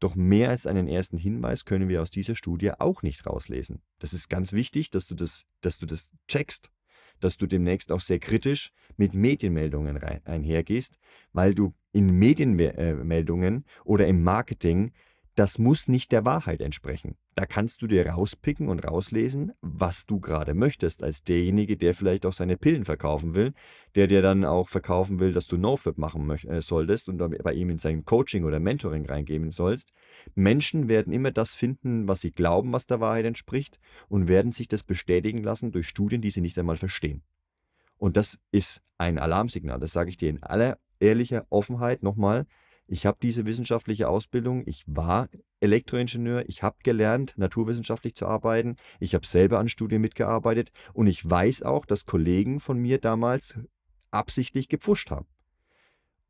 doch 0.00 0.16
mehr 0.16 0.50
als 0.50 0.66
einen 0.66 0.88
ersten 0.88 1.18
Hinweis 1.18 1.64
können 1.64 1.88
wir 1.88 2.02
aus 2.02 2.10
dieser 2.10 2.34
Studie 2.34 2.72
auch 2.72 3.02
nicht 3.02 3.24
rauslesen. 3.24 3.82
Das 4.00 4.12
ist 4.12 4.28
ganz 4.28 4.52
wichtig, 4.52 4.90
dass 4.90 5.06
du 5.06 5.14
das, 5.14 5.44
dass 5.60 5.78
du 5.78 5.86
das 5.86 6.10
checkst, 6.26 6.72
dass 7.20 7.36
du 7.36 7.46
demnächst 7.46 7.92
auch 7.92 8.00
sehr 8.00 8.18
kritisch 8.18 8.72
mit 8.96 9.14
Medienmeldungen 9.14 9.98
einhergehst, 10.24 10.98
weil 11.32 11.54
du 11.54 11.74
in 11.92 12.18
Medienmeldungen 12.18 13.64
oder 13.84 14.06
im 14.06 14.22
Marketing 14.22 14.92
das 15.34 15.58
muss 15.58 15.88
nicht 15.88 16.12
der 16.12 16.26
Wahrheit 16.26 16.60
entsprechen. 16.60 17.16
Da 17.34 17.46
kannst 17.46 17.80
du 17.80 17.86
dir 17.86 18.06
rauspicken 18.06 18.68
und 18.68 18.80
rauslesen, 18.80 19.52
was 19.62 20.04
du 20.04 20.20
gerade 20.20 20.52
möchtest, 20.52 21.02
als 21.02 21.24
derjenige, 21.24 21.78
der 21.78 21.94
vielleicht 21.94 22.26
auch 22.26 22.34
seine 22.34 22.58
Pillen 22.58 22.84
verkaufen 22.84 23.34
will, 23.34 23.54
der 23.94 24.06
dir 24.06 24.20
dann 24.20 24.44
auch 24.44 24.68
verkaufen 24.68 25.20
will, 25.20 25.32
dass 25.32 25.46
du 25.46 25.56
NoFap 25.56 25.96
machen 25.96 26.28
äh, 26.30 26.60
solltest 26.60 27.08
und 27.08 27.16
bei 27.42 27.54
ihm 27.54 27.70
in 27.70 27.78
sein 27.78 28.04
Coaching 28.04 28.44
oder 28.44 28.60
Mentoring 28.60 29.06
reingeben 29.06 29.50
sollst. 29.50 29.92
Menschen 30.34 30.88
werden 30.88 31.14
immer 31.14 31.30
das 31.30 31.54
finden, 31.54 32.08
was 32.08 32.20
sie 32.20 32.32
glauben, 32.32 32.72
was 32.72 32.86
der 32.86 33.00
Wahrheit 33.00 33.24
entspricht 33.24 33.78
und 34.08 34.28
werden 34.28 34.52
sich 34.52 34.68
das 34.68 34.82
bestätigen 34.82 35.42
lassen 35.42 35.72
durch 35.72 35.88
Studien, 35.88 36.20
die 36.20 36.30
sie 36.30 36.42
nicht 36.42 36.58
einmal 36.58 36.76
verstehen. 36.76 37.22
Und 37.96 38.18
das 38.18 38.38
ist 38.50 38.82
ein 38.98 39.18
Alarmsignal, 39.18 39.80
das 39.80 39.92
sage 39.92 40.10
ich 40.10 40.18
dir 40.18 40.28
in 40.28 40.42
aller 40.42 40.78
ehrlicher 41.02 41.46
Offenheit 41.50 42.02
nochmal. 42.02 42.46
Ich 42.86 43.06
habe 43.06 43.18
diese 43.22 43.46
wissenschaftliche 43.46 44.08
Ausbildung. 44.08 44.62
Ich 44.66 44.84
war 44.86 45.28
Elektroingenieur. 45.60 46.48
Ich 46.48 46.62
habe 46.62 46.76
gelernt, 46.82 47.34
naturwissenschaftlich 47.36 48.14
zu 48.14 48.26
arbeiten. 48.26 48.76
Ich 49.00 49.14
habe 49.14 49.26
selber 49.26 49.58
an 49.58 49.68
Studien 49.68 50.00
mitgearbeitet. 50.00 50.72
Und 50.92 51.06
ich 51.06 51.28
weiß 51.28 51.62
auch, 51.62 51.86
dass 51.86 52.06
Kollegen 52.06 52.60
von 52.60 52.78
mir 52.78 52.98
damals 52.98 53.58
absichtlich 54.10 54.68
gepfuscht 54.68 55.10
haben 55.10 55.26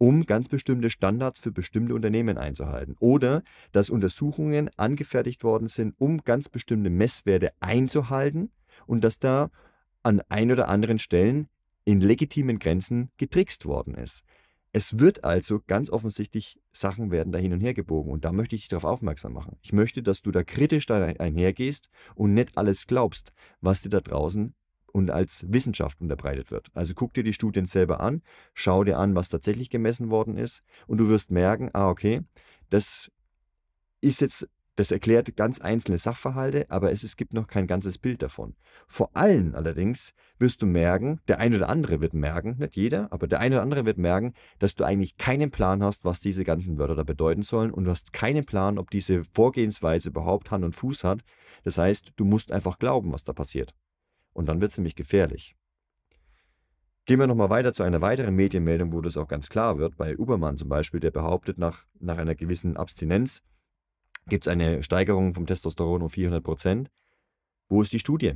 um 0.02 0.26
ganz 0.26 0.48
bestimmte 0.48 0.90
Standards 0.90 1.38
für 1.38 1.52
bestimmte 1.52 1.94
Unternehmen 1.94 2.36
einzuhalten. 2.36 2.96
Oder 2.98 3.44
dass 3.70 3.88
Untersuchungen 3.88 4.68
angefertigt 4.76 5.44
worden 5.44 5.68
sind, 5.68 5.94
um 5.96 6.24
ganz 6.24 6.48
bestimmte 6.48 6.90
Messwerte 6.90 7.52
einzuhalten 7.60 8.50
und 8.88 9.04
dass 9.04 9.20
da 9.20 9.48
an 10.02 10.20
ein 10.28 10.50
oder 10.50 10.66
anderen 10.66 10.98
Stellen 10.98 11.46
in 11.84 12.00
legitimen 12.00 12.58
Grenzen 12.58 13.12
getrickst 13.16 13.64
worden 13.64 13.94
ist. 13.94 14.24
Es 14.74 14.98
wird 14.98 15.22
also 15.22 15.60
ganz 15.66 15.90
offensichtlich 15.90 16.58
Sachen 16.72 17.10
werden 17.10 17.30
da 17.30 17.38
hin 17.38 17.52
und 17.52 17.60
her 17.60 17.74
gebogen 17.74 18.10
und 18.10 18.24
da 18.24 18.32
möchte 18.32 18.56
ich 18.56 18.62
dich 18.62 18.68
darauf 18.68 18.84
aufmerksam 18.84 19.34
machen. 19.34 19.58
Ich 19.60 19.74
möchte, 19.74 20.02
dass 20.02 20.22
du 20.22 20.30
da 20.30 20.44
kritisch 20.44 20.86
da 20.86 21.04
einhergehst 21.04 21.90
und 22.14 22.32
nicht 22.32 22.56
alles 22.56 22.86
glaubst, 22.86 23.32
was 23.60 23.82
dir 23.82 23.90
da 23.90 24.00
draußen 24.00 24.54
und 24.92 25.10
als 25.10 25.44
Wissenschaft 25.52 26.00
unterbreitet 26.00 26.50
wird. 26.50 26.68
Also 26.72 26.94
guck 26.94 27.12
dir 27.12 27.22
die 27.22 27.34
Studien 27.34 27.66
selber 27.66 28.00
an, 28.00 28.22
schau 28.54 28.82
dir 28.82 28.98
an, 28.98 29.14
was 29.14 29.28
tatsächlich 29.28 29.68
gemessen 29.68 30.08
worden 30.08 30.38
ist 30.38 30.62
und 30.86 30.98
du 30.98 31.08
wirst 31.08 31.30
merken, 31.30 31.68
ah 31.74 31.90
okay, 31.90 32.22
das 32.70 33.10
ist 34.00 34.22
jetzt 34.22 34.48
das 34.76 34.90
erklärt 34.90 35.36
ganz 35.36 35.60
einzelne 35.60 35.98
Sachverhalte, 35.98 36.66
aber 36.70 36.92
es, 36.92 37.02
es 37.02 37.16
gibt 37.16 37.34
noch 37.34 37.46
kein 37.46 37.66
ganzes 37.66 37.98
Bild 37.98 38.22
davon. 38.22 38.54
Vor 38.86 39.14
allem 39.14 39.54
allerdings 39.54 40.14
wirst 40.38 40.62
du 40.62 40.66
merken, 40.66 41.20
der 41.28 41.40
eine 41.40 41.56
oder 41.56 41.68
andere 41.68 42.00
wird 42.00 42.14
merken, 42.14 42.56
nicht 42.58 42.76
jeder, 42.76 43.12
aber 43.12 43.26
der 43.26 43.40
eine 43.40 43.56
oder 43.56 43.62
andere 43.62 43.84
wird 43.84 43.98
merken, 43.98 44.32
dass 44.58 44.74
du 44.74 44.84
eigentlich 44.84 45.18
keinen 45.18 45.50
Plan 45.50 45.82
hast, 45.82 46.06
was 46.06 46.20
diese 46.20 46.44
ganzen 46.44 46.78
Wörter 46.78 46.94
da 46.94 47.02
bedeuten 47.02 47.42
sollen 47.42 47.70
und 47.70 47.84
du 47.84 47.90
hast 47.90 48.14
keinen 48.14 48.46
Plan, 48.46 48.78
ob 48.78 48.90
diese 48.90 49.24
Vorgehensweise 49.24 50.08
überhaupt 50.08 50.50
Hand 50.50 50.64
und 50.64 50.74
Fuß 50.74 51.04
hat. 51.04 51.20
Das 51.64 51.76
heißt, 51.76 52.12
du 52.16 52.24
musst 52.24 52.50
einfach 52.50 52.78
glauben, 52.78 53.12
was 53.12 53.24
da 53.24 53.34
passiert. 53.34 53.74
Und 54.32 54.46
dann 54.46 54.62
wird 54.62 54.70
es 54.70 54.78
nämlich 54.78 54.96
gefährlich. 54.96 55.54
Gehen 57.04 57.18
wir 57.18 57.26
nochmal 57.26 57.50
weiter 57.50 57.72
zu 57.72 57.82
einer 57.82 58.00
weiteren 58.00 58.36
Medienmeldung, 58.36 58.92
wo 58.92 59.00
das 59.00 59.16
auch 59.16 59.28
ganz 59.28 59.50
klar 59.50 59.76
wird. 59.76 59.96
Bei 59.96 60.16
Ubermann 60.16 60.56
zum 60.56 60.68
Beispiel, 60.68 61.00
der 61.00 61.10
behauptet, 61.10 61.58
nach, 61.58 61.84
nach 61.98 62.16
einer 62.16 62.36
gewissen 62.36 62.76
Abstinenz 62.76 63.42
gibt 64.28 64.46
es 64.46 64.50
eine 64.50 64.82
Steigerung 64.82 65.34
vom 65.34 65.46
Testosteron 65.46 66.02
um 66.02 66.10
400 66.10 66.42
Prozent. 66.42 66.90
Wo 67.68 67.82
ist 67.82 67.92
die 67.92 67.98
Studie? 67.98 68.34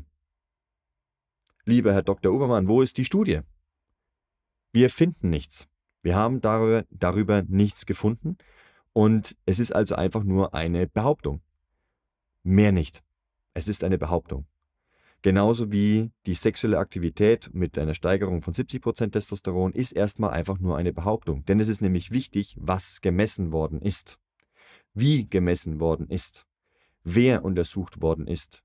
Lieber 1.64 1.93
Herr 1.93 2.02
Dr. 2.02 2.33
Obermann, 2.33 2.69
wo 2.69 2.83
ist 2.83 2.97
die 2.97 3.05
Studie? 3.05 3.40
Wir 4.73 4.90
finden 4.90 5.31
nichts. 5.31 5.69
Wir 6.02 6.14
haben 6.14 6.40
darüber, 6.40 6.85
darüber 6.90 7.43
nichts 7.43 7.87
gefunden 7.87 8.37
und 8.93 9.37
es 9.45 9.59
ist 9.59 9.73
also 9.73 9.95
einfach 9.95 10.23
nur 10.23 10.55
eine 10.55 10.87
Behauptung. 10.87 11.43
Mehr 12.43 12.73
nicht. 12.73 13.02
Es 13.55 13.69
ist 13.69 13.83
eine 13.83 13.99
Behauptung. 13.99 14.47
Genauso 15.23 15.73
wie 15.73 16.12
die 16.26 16.35
sexuelle 16.35 16.78
Aktivität 16.78 17.50
mit 17.52 17.78
einer 17.78 17.95
Steigerung 17.95 18.43
von 18.43 18.55
70% 18.55 19.11
Testosteron 19.11 19.73
ist 19.73 19.93
erstmal 19.93 20.31
einfach 20.31 20.59
nur 20.61 20.76
eine 20.76 20.93
Behauptung. 20.93 21.45
Denn 21.47 21.59
es 21.59 21.69
ist 21.69 21.81
nämlich 21.81 22.12
wichtig, 22.12 22.57
was 22.61 23.00
gemessen 23.00 23.52
worden 23.52 23.81
ist. 23.83 24.19
Wie 24.99 25.29
gemessen 25.29 25.79
worden 25.79 26.09
ist. 26.09 26.47
Wer 27.05 27.45
untersucht 27.45 28.00
worden 28.00 28.26
ist. 28.26 28.62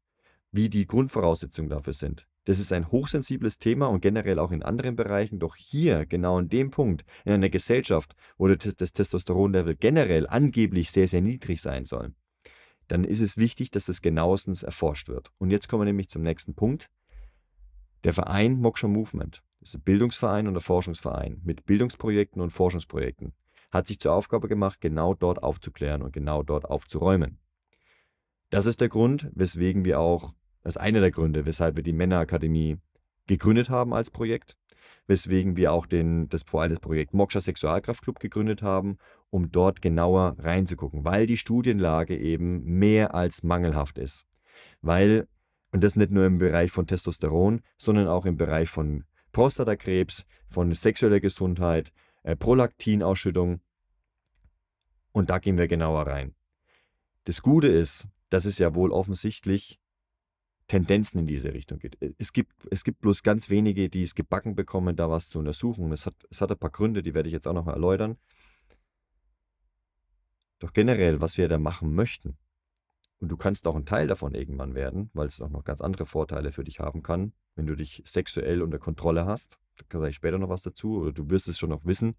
Wie 0.50 0.70
die 0.70 0.88
Grundvoraussetzungen 0.88 1.70
dafür 1.70 1.92
sind. 1.92 2.26
Das 2.46 2.58
ist 2.58 2.72
ein 2.72 2.90
hochsensibles 2.90 3.58
Thema 3.58 3.88
und 3.88 4.00
generell 4.00 4.40
auch 4.40 4.52
in 4.52 4.64
anderen 4.64 4.96
Bereichen. 4.96 5.40
Doch 5.40 5.58
hier, 5.58 6.06
genau 6.06 6.40
in 6.40 6.48
dem 6.48 6.72
Punkt, 6.72 7.04
in 7.26 7.34
einer 7.34 7.50
Gesellschaft, 7.50 8.16
wo 8.38 8.48
das 8.48 8.94
Testosteronlevel 8.94 9.76
generell 9.76 10.26
angeblich 10.26 10.92
sehr, 10.92 11.10
sehr 11.10 11.20
niedrig 11.20 11.62
sein 11.62 11.84
soll, 11.84 12.14
dann 12.88 13.04
ist 13.04 13.20
es 13.20 13.36
wichtig, 13.36 13.70
dass 13.70 13.88
das 13.88 14.02
genauestens 14.02 14.64
erforscht 14.64 15.10
wird. 15.10 15.34
Und 15.38 15.52
jetzt 15.52 15.68
kommen 15.68 15.82
wir 15.82 15.88
nämlich 15.88 16.08
zum 16.08 16.22
nächsten 16.22 16.56
Punkt. 16.56 16.90
Der 18.06 18.14
Verein 18.14 18.54
Moksha 18.54 18.88
Movement, 18.88 19.44
das 19.60 19.72
ist 19.72 19.76
ein 19.76 19.84
Bildungsverein 19.84 20.48
und 20.48 20.56
ein 20.56 20.62
Forschungsverein 20.62 21.42
mit 21.44 21.66
Bildungsprojekten 21.66 22.42
und 22.42 22.52
Forschungsprojekten, 22.52 23.34
hat 23.72 23.88
sich 23.88 24.00
zur 24.00 24.14
Aufgabe 24.14 24.48
gemacht, 24.48 24.82
genau 24.82 25.14
dort 25.14 25.44
aufzuklären 25.44 26.02
und 26.02 26.14
genau 26.14 26.44
dort 26.44 26.66
aufzuräumen. 26.66 27.40
Das 28.50 28.66
ist 28.66 28.82
der 28.82 28.90
Grund, 28.90 29.30
weswegen 29.34 29.86
wir 29.86 30.00
auch, 30.00 30.34
das 30.64 30.76
ist 30.76 30.82
einer 30.82 31.00
der 31.00 31.12
Gründe, 31.12 31.46
weshalb 31.46 31.78
wir 31.78 31.84
die 31.84 31.94
Männerakademie 31.94 32.78
gegründet 33.28 33.70
haben 33.70 33.94
als 33.94 34.12
Projekt, 34.12 34.58
weswegen 35.08 35.56
wir 35.56 35.72
auch 35.72 35.86
den, 35.86 36.28
das, 36.28 36.44
vor 36.44 36.62
allem 36.62 36.72
das 36.72 36.80
Projekt 36.80 37.14
Moksha 37.14 37.40
Sexualkraftclub 37.40 38.20
gegründet 38.20 38.62
haben 38.62 38.98
um 39.32 39.50
dort 39.52 39.82
genauer 39.82 40.36
reinzugucken, 40.38 41.04
weil 41.04 41.26
die 41.26 41.38
Studienlage 41.38 42.16
eben 42.16 42.64
mehr 42.64 43.16
als 43.16 43.44
mangelhaft 43.44 43.98
ist. 43.98 44.28
Weil, 44.82 45.28
und 45.72 45.84
das 45.84 45.96
nicht 45.96 46.12
nur 46.12 46.26
im 46.26 46.38
Bereich 46.38 46.70
von 46.70 46.86
Testosteron, 46.86 47.62
sondern 47.78 48.08
auch 48.08 48.26
im 48.26 48.38
Bereich 48.38 48.70
von 48.70 49.06
Prostatakrebs, 49.32 50.26
von 50.50 50.74
sexueller 50.74 51.22
Gesundheit, 51.22 51.94
äh, 52.24 52.36
Prolaktinausschüttung. 52.36 53.62
Und 55.12 55.30
da 55.30 55.40
gehen 55.40 55.58
wir 55.58 55.68
genauer 55.68 56.08
rein. 56.08 56.36
Das 57.26 57.42
Gute 57.42 57.68
ist, 57.68 58.08
dass 58.30 58.46
es 58.46 58.58
ja 58.58 58.74
wohl 58.76 58.92
offensichtlich 58.92 59.80
Tendenzen 60.68 61.20
in 61.20 61.28
diese 61.28 61.54
Richtung 61.54 61.80
gibt. 61.80 61.98
Es 62.18 62.32
gibt, 62.32 62.54
es 62.72 62.84
gibt 62.86 63.02
bloß 63.02 63.24
ganz 63.24 63.50
wenige, 63.50 63.90
die 63.90 64.04
es 64.04 64.16
gebacken 64.16 64.56
bekommen, 64.56 64.96
da 64.96 65.10
was 65.10 65.30
zu 65.30 65.40
untersuchen. 65.40 65.92
Es 65.92 66.06
hat, 66.06 66.16
es 66.30 66.40
hat 66.40 66.50
ein 66.50 66.58
paar 66.58 66.70
Gründe, 66.70 67.04
die 67.04 67.14
werde 67.14 67.28
ich 67.28 67.34
jetzt 67.34 67.48
auch 67.48 67.54
noch 67.54 67.66
mal 67.66 67.74
erläutern. 67.74 68.18
Doch 70.60 70.72
generell, 70.72 71.20
was 71.20 71.38
wir 71.38 71.50
da 71.50 71.58
machen 71.58 71.94
möchten, 71.94 72.38
und 73.22 73.30
du 73.30 73.38
kannst 73.38 73.68
auch 73.68 73.76
ein 73.76 73.86
Teil 73.86 74.08
davon 74.08 74.34
irgendwann 74.34 74.74
werden, 74.74 75.12
weil 75.14 75.28
es 75.28 75.40
auch 75.42 75.50
noch 75.50 75.64
ganz 75.64 75.80
andere 75.80 76.08
Vorteile 76.08 76.52
für 76.52 76.64
dich 76.64 76.80
haben 76.80 77.04
kann, 77.04 77.34
wenn 77.56 77.68
du 77.68 77.76
dich 77.76 78.02
sexuell 78.06 78.64
unter 78.64 78.80
Kontrolle 78.80 79.26
hast. 79.26 79.60
Da 79.90 80.00
sage 80.00 80.10
ich 80.10 80.16
später 80.16 80.38
noch 80.38 80.50
was 80.50 80.64
dazu, 80.64 81.00
oder 81.02 81.12
du 81.12 81.30
wirst 81.30 81.48
es 81.48 81.58
schon 81.58 81.70
noch 81.70 81.86
wissen, 81.86 82.16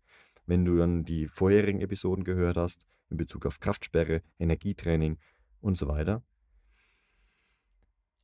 wenn 0.47 0.65
du 0.65 0.77
dann 0.77 1.05
die 1.05 1.29
vorherigen 1.29 1.81
Episoden 1.81 2.25
gehört 2.25 2.57
hast, 2.57 2.87
in 3.11 3.17
Bezug 3.17 3.47
auf 3.47 3.61
Kraftsperre, 3.61 4.23
Energietraining 4.39 5.19
und 5.61 5.77
so 5.79 5.89
weiter. 5.89 6.23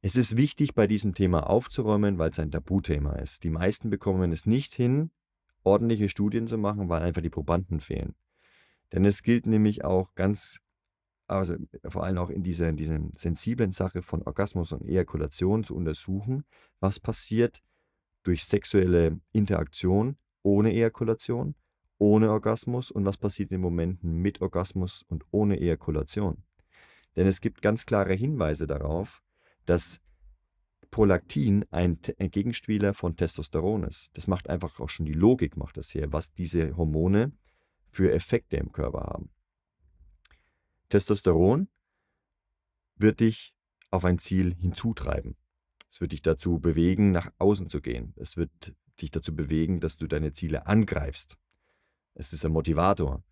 Es 0.00 0.16
ist 0.16 0.36
wichtig, 0.36 0.74
bei 0.74 0.86
diesem 0.86 1.14
Thema 1.14 1.48
aufzuräumen, 1.50 2.18
weil 2.18 2.30
es 2.30 2.38
ein 2.38 2.52
Tabuthema 2.52 3.14
ist. 3.16 3.42
Die 3.42 3.50
meisten 3.50 3.90
bekommen 3.90 4.32
es 4.32 4.46
nicht 4.46 4.72
hin, 4.72 5.10
ordentliche 5.64 6.08
Studien 6.08 6.46
zu 6.46 6.56
machen, 6.56 6.88
weil 6.88 7.02
einfach 7.02 7.22
die 7.22 7.30
Probanden 7.30 7.80
fehlen. 7.80 8.14
Denn 8.92 9.04
es 9.04 9.22
gilt 9.22 9.46
nämlich 9.46 9.84
auch 9.84 10.14
ganz, 10.14 10.60
also 11.26 11.56
vor 11.86 12.04
allem 12.04 12.18
auch 12.18 12.30
in 12.30 12.42
dieser, 12.42 12.68
in 12.68 12.76
dieser 12.76 13.00
sensiblen 13.16 13.72
Sache 13.72 14.02
von 14.02 14.22
Orgasmus 14.22 14.72
und 14.72 14.86
Ejakulation 14.88 15.64
zu 15.64 15.74
untersuchen, 15.74 16.44
was 16.80 17.00
passiert 17.00 17.62
durch 18.28 18.44
sexuelle 18.44 19.18
Interaktion 19.32 20.18
ohne 20.42 20.74
Ejakulation, 20.74 21.54
ohne 21.96 22.30
Orgasmus 22.30 22.90
und 22.90 23.06
was 23.06 23.16
passiert 23.16 23.50
in 23.52 23.62
Momenten 23.62 24.20
mit 24.20 24.42
Orgasmus 24.42 25.02
und 25.08 25.24
ohne 25.30 25.58
Ejakulation. 25.58 26.44
Denn 27.16 27.26
es 27.26 27.40
gibt 27.40 27.62
ganz 27.62 27.86
klare 27.86 28.12
Hinweise 28.12 28.66
darauf, 28.66 29.22
dass 29.64 30.02
Prolaktin 30.90 31.64
ein, 31.70 31.98
ein, 32.18 32.30
Gegenspieler 32.30 32.92
von 32.92 33.16
Testosteron 33.16 33.84
ist. 33.84 34.10
Das 34.12 34.26
macht 34.26 34.50
einfach 34.50 34.78
auch 34.78 34.90
schon 34.90 35.06
die 35.06 35.14
Logik, 35.14 35.56
macht 35.56 35.78
das 35.78 35.88
hier, 35.88 36.12
was 36.12 36.34
diese 36.34 36.76
Hormone 36.76 37.32
für 37.88 38.12
Effekte 38.12 38.58
im 38.58 38.72
Körper 38.72 39.04
haben. 39.04 39.30
Testosteron 40.90 41.68
wird 42.94 43.20
dich 43.20 43.54
auf 43.90 44.04
ein 44.04 44.18
Ziel 44.18 44.54
hinzutreiben. 44.54 45.34
Es 45.90 46.00
wird 46.00 46.12
dich 46.12 46.22
dazu 46.22 46.58
bewegen, 46.58 47.12
nach 47.12 47.30
außen 47.38 47.68
zu 47.68 47.80
gehen. 47.80 48.12
Es 48.16 48.36
wird 48.36 48.74
dich 49.00 49.10
dazu 49.10 49.34
bewegen, 49.34 49.80
dass 49.80 49.96
du 49.96 50.06
deine 50.06 50.32
Ziele 50.32 50.66
angreifst. 50.66 51.38
Es 52.14 52.32
ist 52.32 52.44
ein 52.44 52.52
Motivator. 52.52 53.22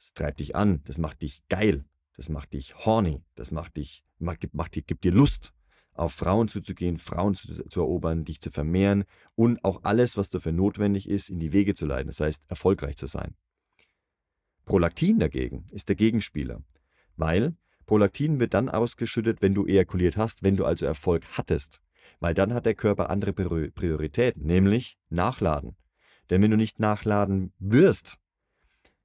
Es 0.00 0.12
treibt 0.14 0.40
dich 0.40 0.56
an. 0.56 0.82
Das 0.84 0.98
macht 0.98 1.22
dich 1.22 1.46
geil. 1.48 1.84
Das 2.16 2.28
macht 2.28 2.52
dich 2.54 2.74
horny. 2.84 3.22
Das 3.34 3.50
macht 3.50 3.76
dich, 3.76 4.04
macht, 4.18 4.52
macht, 4.54 4.72
gibt 4.86 5.04
dir 5.04 5.12
Lust, 5.12 5.52
auf 5.94 6.12
Frauen 6.12 6.48
zuzugehen, 6.48 6.96
Frauen 6.96 7.34
zu, 7.34 7.68
zu 7.68 7.80
erobern, 7.80 8.24
dich 8.24 8.40
zu 8.40 8.50
vermehren 8.50 9.04
und 9.34 9.64
auch 9.64 9.84
alles, 9.84 10.16
was 10.16 10.30
dafür 10.30 10.52
notwendig 10.52 11.08
ist, 11.08 11.28
in 11.28 11.38
die 11.38 11.52
Wege 11.52 11.74
zu 11.74 11.86
leiten. 11.86 12.08
Das 12.08 12.20
heißt, 12.20 12.44
erfolgreich 12.48 12.96
zu 12.96 13.06
sein. 13.06 13.34
Prolaktin 14.64 15.18
dagegen 15.18 15.66
ist 15.70 15.88
der 15.88 15.96
Gegenspieler, 15.96 16.62
weil 17.16 17.56
Prolaktin 17.86 18.40
wird 18.40 18.54
dann 18.54 18.68
ausgeschüttet, 18.68 19.42
wenn 19.42 19.54
du 19.54 19.66
ejakuliert 19.66 20.16
hast, 20.16 20.42
wenn 20.42 20.56
du 20.56 20.64
also 20.64 20.86
Erfolg 20.86 21.26
hattest. 21.32 21.80
Weil 22.20 22.34
dann 22.34 22.54
hat 22.54 22.66
der 22.66 22.74
Körper 22.74 23.10
andere 23.10 23.32
Prioritäten, 23.32 24.44
nämlich 24.44 24.98
Nachladen. 25.08 25.76
Denn 26.30 26.42
wenn 26.42 26.50
du 26.50 26.56
nicht 26.56 26.78
nachladen 26.78 27.52
wirst, 27.58 28.18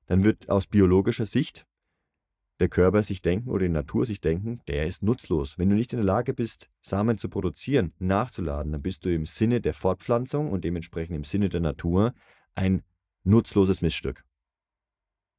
dann 0.05 0.23
wird 0.23 0.49
aus 0.49 0.67
biologischer 0.67 1.25
Sicht 1.25 1.65
der 2.59 2.69
Körper 2.69 3.03
sich 3.03 3.21
denken 3.21 3.49
oder 3.49 3.65
die 3.65 3.71
Natur 3.71 4.05
sich 4.05 4.19
denken, 4.19 4.61
der 4.67 4.85
ist 4.85 5.03
nutzlos. 5.03 5.59
Wenn 5.59 5.69
du 5.69 5.75
nicht 5.75 5.93
in 5.93 5.97
der 5.97 6.05
Lage 6.05 6.33
bist, 6.33 6.69
Samen 6.81 7.17
zu 7.17 7.29
produzieren, 7.29 7.93
nachzuladen, 7.99 8.71
dann 8.71 8.81
bist 8.81 9.05
du 9.05 9.13
im 9.13 9.25
Sinne 9.25 9.61
der 9.61 9.73
Fortpflanzung 9.73 10.51
und 10.51 10.63
dementsprechend 10.63 11.15
im 11.15 11.23
Sinne 11.23 11.49
der 11.49 11.61
Natur 11.61 12.13
ein 12.55 12.83
nutzloses 13.23 13.81
Missstück 13.81 14.23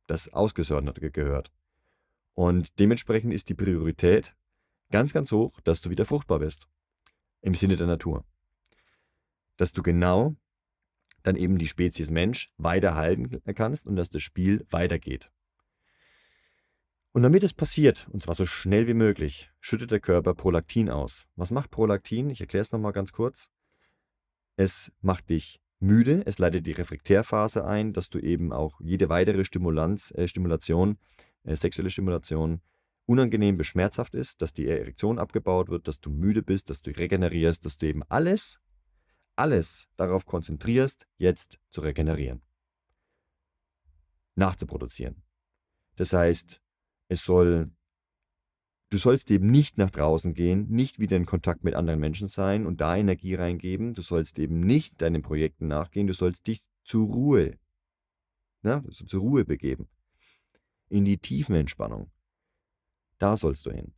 das 0.08 0.32
ausgesondert 0.32 1.00
gehört. 1.12 1.52
Und 2.32 2.78
dementsprechend 2.78 3.32
ist 3.32 3.48
die 3.48 3.54
Priorität 3.54 4.34
ganz, 4.90 5.12
ganz 5.12 5.30
hoch, 5.30 5.60
dass 5.60 5.80
du 5.80 5.90
wieder 5.90 6.04
fruchtbar 6.04 6.40
bist. 6.40 6.66
Im 7.48 7.54
Sinne 7.54 7.76
der 7.76 7.86
Natur. 7.86 8.26
Dass 9.56 9.72
du 9.72 9.82
genau 9.82 10.36
dann 11.22 11.34
eben 11.34 11.56
die 11.56 11.66
Spezies 11.66 12.10
Mensch 12.10 12.52
weiterhalten 12.58 13.40
kannst 13.54 13.86
und 13.86 13.96
dass 13.96 14.10
das 14.10 14.20
Spiel 14.20 14.66
weitergeht. 14.68 15.32
Und 17.12 17.22
damit 17.22 17.42
es 17.42 17.54
passiert, 17.54 18.06
und 18.12 18.22
zwar 18.22 18.34
so 18.34 18.44
schnell 18.44 18.86
wie 18.86 18.92
möglich, 18.92 19.50
schüttet 19.60 19.90
der 19.90 19.98
Körper 19.98 20.34
Prolaktin 20.34 20.90
aus. 20.90 21.26
Was 21.36 21.50
macht 21.50 21.70
Prolaktin? 21.70 22.28
Ich 22.28 22.42
erkläre 22.42 22.60
es 22.60 22.70
nochmal 22.70 22.92
ganz 22.92 23.12
kurz. 23.12 23.48
Es 24.56 24.92
macht 25.00 25.30
dich 25.30 25.58
müde, 25.80 26.22
es 26.26 26.38
leitet 26.38 26.66
die 26.66 26.72
Refraktärphase 26.72 27.64
ein, 27.64 27.94
dass 27.94 28.10
du 28.10 28.18
eben 28.18 28.52
auch 28.52 28.78
jede 28.82 29.08
weitere 29.08 29.46
Stimulanz, 29.46 30.10
äh, 30.10 30.28
Stimulation, 30.28 30.98
äh, 31.44 31.56
sexuelle 31.56 31.88
Stimulation 31.88 32.60
unangenehm 33.08 33.56
bis 33.56 33.68
schmerzhaft 33.68 34.14
ist, 34.14 34.42
dass 34.42 34.52
die 34.52 34.68
Erektion 34.68 35.18
abgebaut 35.18 35.70
wird, 35.70 35.88
dass 35.88 35.98
du 35.98 36.10
müde 36.10 36.42
bist, 36.42 36.68
dass 36.68 36.82
du 36.82 36.90
regenerierst, 36.90 37.64
dass 37.64 37.78
du 37.78 37.86
eben 37.86 38.02
alles, 38.04 38.60
alles 39.34 39.88
darauf 39.96 40.26
konzentrierst, 40.26 41.06
jetzt 41.16 41.58
zu 41.70 41.80
regenerieren. 41.80 42.42
Nachzuproduzieren. 44.34 45.22
Das 45.96 46.12
heißt, 46.12 46.60
es 47.08 47.24
soll 47.24 47.70
Du 48.90 48.96
sollst 48.96 49.30
eben 49.30 49.50
nicht 49.50 49.76
nach 49.76 49.90
draußen 49.90 50.32
gehen, 50.32 50.66
nicht 50.70 50.98
wieder 50.98 51.18
in 51.18 51.26
Kontakt 51.26 51.62
mit 51.62 51.74
anderen 51.74 52.00
Menschen 52.00 52.26
sein 52.26 52.66
und 52.66 52.80
da 52.80 52.96
Energie 52.96 53.34
reingeben. 53.34 53.92
Du 53.92 54.00
sollst 54.00 54.38
eben 54.38 54.60
nicht 54.60 55.02
deinen 55.02 55.20
Projekten 55.20 55.66
nachgehen. 55.66 56.06
Du 56.06 56.14
sollst 56.14 56.46
dich 56.46 56.62
zur 56.84 57.06
Ruhe, 57.06 57.58
ne, 58.62 58.82
zur 58.90 59.20
Ruhe 59.20 59.44
begeben. 59.44 59.88
In 60.88 61.04
die 61.04 61.18
tiefen 61.18 61.54
Entspannung. 61.54 62.10
Da 63.18 63.36
sollst 63.36 63.66
du 63.66 63.70
hin. 63.70 63.92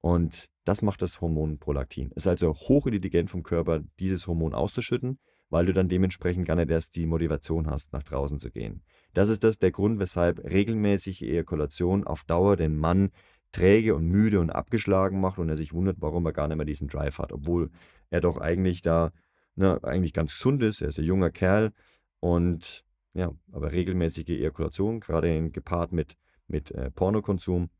Und 0.00 0.48
das 0.64 0.82
macht 0.82 1.02
das 1.02 1.20
Hormon 1.20 1.58
Prolaktin. 1.58 2.10
Es 2.14 2.24
ist 2.24 2.28
also 2.28 2.54
hochintelligent 2.54 3.30
vom 3.30 3.42
Körper, 3.42 3.80
dieses 3.98 4.26
Hormon 4.26 4.54
auszuschütten, 4.54 5.18
weil 5.50 5.66
du 5.66 5.72
dann 5.72 5.88
dementsprechend 5.88 6.46
gar 6.46 6.56
nicht 6.56 6.70
erst 6.70 6.96
die 6.96 7.06
Motivation 7.06 7.68
hast, 7.68 7.92
nach 7.92 8.02
draußen 8.02 8.38
zu 8.38 8.50
gehen. 8.50 8.82
Das 9.12 9.28
ist 9.28 9.44
das 9.44 9.58
der 9.58 9.70
Grund, 9.70 9.98
weshalb 9.98 10.42
regelmäßige 10.44 11.22
Ejakulation 11.22 12.04
auf 12.04 12.24
Dauer 12.24 12.56
den 12.56 12.76
Mann 12.76 13.10
träge 13.52 13.94
und 13.94 14.06
müde 14.06 14.40
und 14.40 14.50
abgeschlagen 14.50 15.20
macht 15.20 15.38
und 15.38 15.48
er 15.48 15.56
sich 15.56 15.72
wundert, 15.72 15.98
warum 16.00 16.26
er 16.26 16.32
gar 16.32 16.48
nicht 16.48 16.56
mehr 16.56 16.66
diesen 16.66 16.88
Drive 16.88 17.18
hat, 17.18 17.32
obwohl 17.32 17.70
er 18.10 18.20
doch 18.20 18.38
eigentlich 18.38 18.82
da 18.82 19.12
ne, 19.54 19.78
eigentlich 19.84 20.12
ganz 20.12 20.32
gesund 20.32 20.62
ist. 20.62 20.82
Er 20.82 20.88
ist 20.88 20.98
ein 20.98 21.04
junger 21.04 21.30
Kerl 21.30 21.72
und 22.20 22.84
ja, 23.14 23.32
aber 23.52 23.72
regelmäßige 23.72 24.30
Ejakulation, 24.30 24.98
gerade 24.98 25.50
gepaart 25.50 25.92
mit, 25.92 26.16
mit 26.48 26.72
äh, 26.72 26.90
Pornokonsum, 26.90 27.70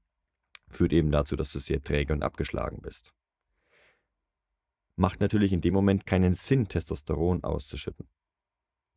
führt 0.68 0.92
eben 0.92 1.10
dazu, 1.10 1.36
dass 1.36 1.52
du 1.52 1.58
sehr 1.58 1.82
träge 1.82 2.12
und 2.12 2.22
abgeschlagen 2.22 2.80
bist. 2.82 3.12
Macht 4.96 5.20
natürlich 5.20 5.52
in 5.52 5.60
dem 5.60 5.74
Moment 5.74 6.06
keinen 6.06 6.34
Sinn, 6.34 6.68
Testosteron 6.68 7.42
auszuschütten. 7.42 8.08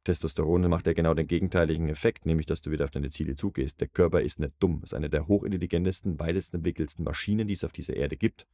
Testosteron 0.04 0.70
macht 0.70 0.88
ja 0.88 0.94
genau 0.94 1.14
den 1.14 1.28
gegenteiligen 1.28 1.90
Effekt, 1.90 2.26
nämlich 2.26 2.46
dass 2.46 2.62
du 2.62 2.72
wieder 2.72 2.86
auf 2.86 2.92
deine 2.92 3.10
Ziele 3.10 3.36
zugehst. 3.36 3.82
Der 3.82 3.88
Körper 3.88 4.22
ist 4.22 4.40
nicht 4.40 4.54
dumm, 4.60 4.82
ist 4.84 4.94
eine 4.94 5.10
der 5.10 5.28
hochintelligentesten, 5.28 6.20
weitesten 6.20 6.58
entwickelsten 6.58 7.04
Maschinen, 7.04 7.48
die 7.48 7.56
es 7.56 7.64
auf 7.64 7.74
dieser 7.74 7.96
Erde 7.96 8.16
gibt. 8.16 8.48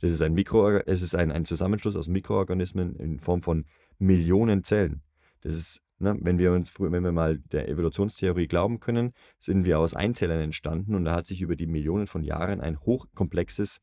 Das 0.00 0.10
ist 0.10 0.22
ein, 0.22 0.32
Mikro, 0.32 0.70
es 0.70 1.02
ist 1.02 1.14
ein, 1.14 1.32
ein 1.32 1.44
Zusammenschluss 1.44 1.96
aus 1.96 2.08
Mikroorganismen 2.08 2.96
in 2.96 3.20
Form 3.20 3.42
von 3.42 3.66
Millionen 3.98 4.62
Zellen. 4.62 5.02
Das 5.40 5.54
ist, 5.54 5.82
ne, 5.98 6.16
wenn 6.20 6.38
wir 6.38 6.52
uns, 6.52 6.72
wenn 6.78 7.04
wir 7.04 7.12
mal 7.12 7.38
der 7.38 7.68
Evolutionstheorie 7.68 8.46
glauben 8.46 8.80
können, 8.80 9.12
sind 9.38 9.66
wir 9.66 9.78
aus 9.78 9.94
Einzellern 9.94 10.40
entstanden 10.40 10.94
und 10.94 11.04
da 11.04 11.14
hat 11.14 11.26
sich 11.26 11.40
über 11.40 11.56
die 11.56 11.66
Millionen 11.66 12.06
von 12.06 12.22
Jahren 12.22 12.60
ein 12.60 12.80
hochkomplexes 12.80 13.80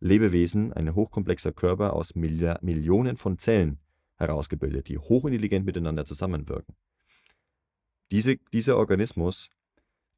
Lebewesen, 0.00 0.72
ein 0.72 0.94
hochkomplexer 0.94 1.52
Körper 1.52 1.94
aus 1.94 2.14
Milli 2.14 2.54
Millionen 2.60 3.16
von 3.16 3.38
Zellen 3.38 3.78
herausgebildet, 4.16 4.88
die 4.88 4.98
hochintelligent 4.98 5.64
miteinander 5.64 6.04
zusammenwirken. 6.04 6.74
Diese, 8.10 8.36
dieser 8.52 8.76
Organismus, 8.76 9.50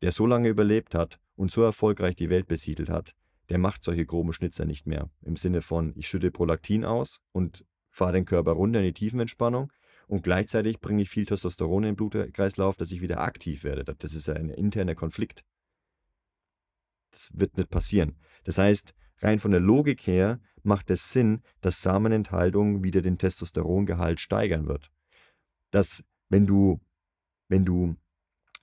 der 0.03 0.13
so 0.13 0.27
lange 0.27 0.49
überlebt 0.49 0.95
hat 0.95 1.19
und 1.37 1.51
so 1.51 1.63
erfolgreich 1.63 2.17
die 2.17 2.31
Welt 2.31 2.47
besiedelt 2.47 2.91
hat, 2.91 3.15
der 3.49 3.59
macht 3.59 3.83
solche 3.83 4.05
groben 4.05 4.33
Schnitzer 4.33 4.67
nicht 4.67 4.87
mehr. 4.87 5.11
Im 5.23 5.37
Sinne 5.37 5.63
von, 5.63 5.93
ich 5.97 6.09
schütte 6.09 6.31
Prolaktin 6.31 6.85
aus 6.85 7.21
und 7.33 7.65
fahre 7.89 8.13
den 8.13 8.27
Körper 8.27 8.53
runter 8.53 8.81
in 8.81 8.87
die 8.87 8.93
Tiefenentspannung 8.93 9.73
und 10.09 10.23
gleichzeitig 10.23 10.81
bringe 10.81 11.03
ich 11.03 11.11
viel 11.11 11.27
Testosteron 11.27 11.85
in 11.85 11.91
den 11.91 11.97
Blutkreislauf, 11.97 12.77
dass 12.77 12.91
ich 12.91 13.03
wieder 13.03 13.21
aktiv 13.21 13.63
werde. 13.63 13.85
Das 13.85 14.15
ist 14.15 14.27
ja 14.27 14.35
ein 14.35 14.49
interner 14.49 14.95
Konflikt. 14.95 15.45
Das 17.11 17.31
wird 17.35 17.57
nicht 17.57 17.71
passieren. 17.71 18.17
Das 18.45 18.59
heißt, 18.59 18.95
rein 19.21 19.39
von 19.39 19.51
der 19.51 19.61
Logik 19.61 20.07
her 20.07 20.41
macht 20.63 20.91
es 20.91 21.13
Sinn, 21.13 21.43
dass 21.61 21.83
Samenenthaltung 21.83 22.83
wieder 22.83 23.03
den 23.03 23.19
Testosterongehalt 23.19 24.19
steigern 24.19 24.67
wird. 24.67 24.91
Dass, 25.71 26.03
wenn 26.31 26.47
du, 26.47 26.81
wenn 27.49 27.67
du 27.67 27.97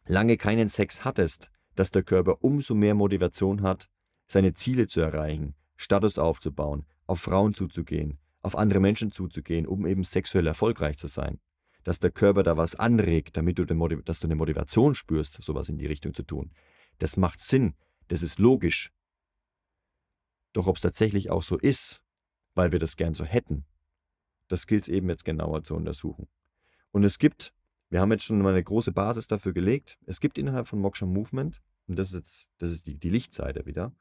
lange 0.06 0.38
keinen 0.38 0.70
Sex 0.70 1.06
hattest, 1.06 1.52
dass 1.76 1.92
der 1.92 2.04
Körper 2.04 2.44
umso 2.44 2.74
mehr 2.74 2.96
Motivation 2.96 3.62
hat, 3.62 3.90
seine 4.28 4.56
Ziele 4.56 4.88
zu 4.88 5.02
erreichen, 5.02 5.56
Status 5.76 6.18
aufzubauen, 6.18 6.86
auf 7.06 7.20
Frauen 7.20 7.54
zuzugehen, 7.54 8.18
auf 8.46 8.56
andere 8.58 8.80
Menschen 8.80 9.12
zuzugehen, 9.12 9.66
um 9.66 9.86
eben 9.86 10.04
sexuell 10.04 10.48
erfolgreich 10.48 10.98
zu 10.98 11.08
sein. 11.08 11.40
Dass 11.84 12.00
der 12.00 12.12
Körper 12.12 12.44
da 12.44 12.58
was 12.58 12.76
anregt, 12.76 13.38
damit 13.38 13.60
du, 13.60 13.66
dass 13.66 14.20
du 14.20 14.28
eine 14.28 14.36
Motivation 14.36 14.96
spürst, 14.96 15.42
sowas 15.42 15.70
in 15.70 15.78
die 15.78 15.86
Richtung 15.86 16.14
zu 16.14 16.24
tun. 16.24 16.52
Das 17.00 17.18
macht 17.18 17.40
Sinn, 17.40 17.76
das 18.08 18.22
ist 18.22 18.40
logisch. 18.40 18.92
Doch 20.54 20.68
ob 20.68 20.78
es 20.78 20.82
tatsächlich 20.82 21.30
auch 21.30 21.44
so 21.44 21.58
ist, 21.58 22.02
weil 22.54 22.72
wir 22.72 22.80
das 22.80 22.96
gern 22.96 23.14
so 23.14 23.26
hätten, 23.26 23.66
das 24.48 24.68
gilt 24.68 24.84
es 24.84 24.90
eben 24.90 25.10
jetzt 25.10 25.26
genauer 25.26 25.64
zu 25.64 25.76
untersuchen. 25.76 26.28
Und 26.92 27.04
es 27.04 27.20
gibt, 27.20 27.54
wir 27.90 28.00
haben 28.00 28.12
jetzt 28.12 28.24
schon 28.24 28.42
mal 28.42 28.54
eine 28.54 28.64
große 28.64 28.92
Basis 28.92 29.28
dafür 29.28 29.54
gelegt, 29.54 29.98
es 30.06 30.20
gibt 30.20 30.38
innerhalb 30.38 30.68
von 30.68 30.80
Moksha 30.80 31.06
Movement, 31.06 31.62
und 31.88 32.00
das 32.00 32.10
ist 32.10 32.16
jetzt, 32.16 32.50
das 32.58 32.72
ist 32.72 32.88
die, 32.88 32.98
die 32.98 33.10
Lichtseite 33.10 33.66
wieder, 33.66 33.92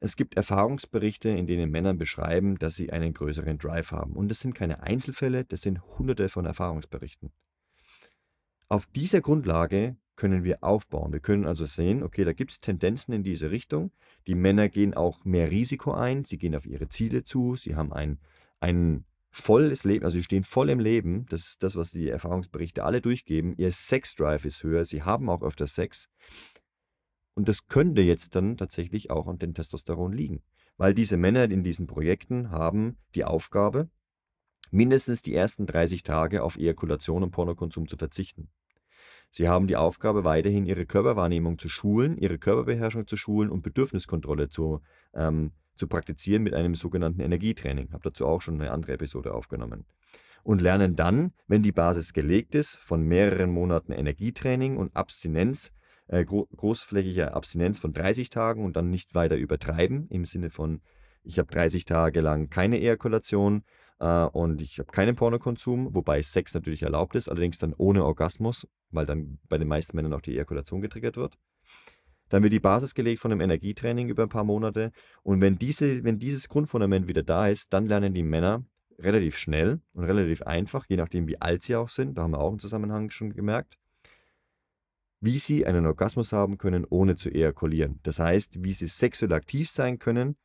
es 0.00 0.16
gibt 0.16 0.36
Erfahrungsberichte, 0.36 1.28
in 1.28 1.46
denen 1.46 1.70
Männer 1.70 1.94
beschreiben, 1.94 2.58
dass 2.58 2.76
sie 2.76 2.92
einen 2.92 3.12
größeren 3.12 3.58
Drive 3.58 3.90
haben. 3.90 4.12
Und 4.14 4.28
das 4.28 4.40
sind 4.40 4.54
keine 4.54 4.82
Einzelfälle, 4.82 5.44
das 5.44 5.62
sind 5.62 5.80
hunderte 5.98 6.28
von 6.28 6.46
Erfahrungsberichten. 6.46 7.32
Auf 8.68 8.86
dieser 8.86 9.20
Grundlage 9.20 9.96
können 10.14 10.44
wir 10.44 10.62
aufbauen. 10.62 11.12
Wir 11.12 11.20
können 11.20 11.46
also 11.46 11.64
sehen, 11.64 12.02
okay, 12.02 12.24
da 12.24 12.32
gibt 12.32 12.50
es 12.50 12.60
Tendenzen 12.60 13.14
in 13.14 13.22
diese 13.22 13.50
Richtung. 13.50 13.92
Die 14.26 14.34
Männer 14.34 14.68
gehen 14.68 14.94
auch 14.94 15.24
mehr 15.24 15.50
Risiko 15.50 15.92
ein, 15.92 16.24
sie 16.24 16.38
gehen 16.38 16.54
auf 16.54 16.66
ihre 16.66 16.88
Ziele 16.88 17.24
zu, 17.24 17.56
sie 17.56 17.76
haben 17.76 17.92
ein, 17.92 18.18
ein 18.60 19.04
volles 19.30 19.84
Leben, 19.84 20.04
also 20.04 20.16
sie 20.16 20.24
stehen 20.24 20.44
voll 20.44 20.70
im 20.70 20.80
Leben. 20.80 21.26
Das 21.30 21.46
ist 21.46 21.62
das, 21.62 21.76
was 21.76 21.92
die 21.92 22.08
Erfahrungsberichte 22.08 22.84
alle 22.84 23.00
durchgeben. 23.00 23.54
Ihr 23.56 23.70
Sexdrive 23.70 24.44
ist 24.44 24.62
höher, 24.62 24.84
sie 24.84 25.02
haben 25.02 25.30
auch 25.30 25.42
öfter 25.42 25.66
Sex. 25.66 26.10
Und 27.38 27.48
das 27.48 27.68
könnte 27.68 28.02
jetzt 28.02 28.34
dann 28.34 28.56
tatsächlich 28.56 29.12
auch 29.12 29.28
an 29.28 29.38
den 29.38 29.54
Testosteron 29.54 30.12
liegen. 30.12 30.42
Weil 30.76 30.92
diese 30.92 31.16
Männer 31.16 31.48
in 31.48 31.62
diesen 31.62 31.86
Projekten 31.86 32.50
haben 32.50 32.96
die 33.14 33.24
Aufgabe, 33.24 33.88
mindestens 34.72 35.22
die 35.22 35.36
ersten 35.36 35.64
30 35.64 36.02
Tage 36.02 36.42
auf 36.42 36.56
Ejakulation 36.56 37.22
und 37.22 37.30
Pornokonsum 37.30 37.86
zu 37.86 37.96
verzichten. 37.96 38.48
Sie 39.30 39.48
haben 39.48 39.68
die 39.68 39.76
Aufgabe, 39.76 40.24
weiterhin 40.24 40.66
ihre 40.66 40.84
Körperwahrnehmung 40.84 41.58
zu 41.58 41.68
schulen, 41.68 42.18
ihre 42.18 42.38
Körperbeherrschung 42.38 43.06
zu 43.06 43.16
schulen 43.16 43.50
und 43.50 43.62
Bedürfniskontrolle 43.62 44.48
zu, 44.48 44.80
ähm, 45.14 45.52
zu 45.76 45.86
praktizieren 45.86 46.42
mit 46.42 46.54
einem 46.54 46.74
sogenannten 46.74 47.20
Energietraining. 47.20 47.86
Ich 47.86 47.92
habe 47.92 48.02
dazu 48.02 48.26
auch 48.26 48.42
schon 48.42 48.60
eine 48.60 48.72
andere 48.72 48.94
Episode 48.94 49.32
aufgenommen. 49.32 49.86
Und 50.42 50.60
lernen 50.60 50.96
dann, 50.96 51.32
wenn 51.46 51.62
die 51.62 51.70
Basis 51.70 52.12
gelegt 52.12 52.56
ist, 52.56 52.78
von 52.78 53.02
mehreren 53.02 53.52
Monaten 53.52 53.92
Energietraining 53.92 54.76
und 54.76 54.96
Abstinenz 54.96 55.72
äh, 56.08 56.24
gro 56.24 56.48
großflächige 56.56 57.34
Abstinenz 57.34 57.78
von 57.78 57.92
30 57.92 58.30
Tagen 58.30 58.64
und 58.64 58.76
dann 58.76 58.90
nicht 58.90 59.14
weiter 59.14 59.36
übertreiben, 59.36 60.08
im 60.08 60.24
Sinne 60.24 60.50
von, 60.50 60.80
ich 61.22 61.38
habe 61.38 61.50
30 61.52 61.84
Tage 61.84 62.20
lang 62.20 62.50
keine 62.50 62.80
Ejakulation 62.80 63.62
äh, 64.00 64.24
und 64.24 64.60
ich 64.60 64.78
habe 64.78 64.90
keinen 64.90 65.16
Pornokonsum, 65.16 65.94
wobei 65.94 66.22
Sex 66.22 66.54
natürlich 66.54 66.82
erlaubt 66.82 67.14
ist, 67.14 67.28
allerdings 67.28 67.58
dann 67.58 67.74
ohne 67.76 68.04
Orgasmus, 68.04 68.66
weil 68.90 69.06
dann 69.06 69.38
bei 69.48 69.58
den 69.58 69.68
meisten 69.68 69.96
Männern 69.96 70.14
auch 70.14 70.22
die 70.22 70.34
Ejakulation 70.34 70.80
getriggert 70.80 71.16
wird. 71.16 71.38
Dann 72.30 72.42
wird 72.42 72.52
die 72.52 72.60
Basis 72.60 72.94
gelegt 72.94 73.20
von 73.20 73.32
einem 73.32 73.40
Energietraining 73.40 74.08
über 74.08 74.24
ein 74.24 74.28
paar 74.28 74.44
Monate. 74.44 74.92
Und 75.22 75.40
wenn, 75.40 75.58
diese, 75.58 76.04
wenn 76.04 76.18
dieses 76.18 76.48
Grundfundament 76.48 77.08
wieder 77.08 77.22
da 77.22 77.48
ist, 77.48 77.72
dann 77.72 77.86
lernen 77.86 78.12
die 78.12 78.22
Männer 78.22 78.64
relativ 78.98 79.38
schnell 79.38 79.80
und 79.94 80.04
relativ 80.04 80.42
einfach, 80.42 80.84
je 80.88 80.96
nachdem 80.96 81.26
wie 81.26 81.40
alt 81.40 81.62
sie 81.62 81.76
auch 81.76 81.88
sind, 81.88 82.18
da 82.18 82.22
haben 82.22 82.32
wir 82.32 82.40
auch 82.40 82.50
einen 82.50 82.58
Zusammenhang 82.58 83.10
schon 83.10 83.32
gemerkt, 83.32 83.78
wie 85.20 85.38
sie 85.38 85.66
einen 85.66 85.86
Orgasmus 85.86 86.32
haben 86.32 86.58
können, 86.58 86.86
ohne 86.88 87.16
zu 87.16 87.30
ejakulieren. 87.30 88.00
Das 88.02 88.18
heißt, 88.18 88.62
wie 88.62 88.72
sie 88.72 88.86
sexuell 88.86 89.32
aktiv 89.32 89.70
sein 89.70 89.98
können, 89.98 90.36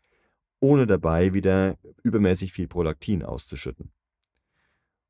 ohne 0.60 0.88
dabei 0.88 1.34
wieder 1.34 1.78
übermäßig 2.04 2.54
viel 2.54 2.68
Prolaktin 2.68 3.24
auszuschütten. 3.24 3.92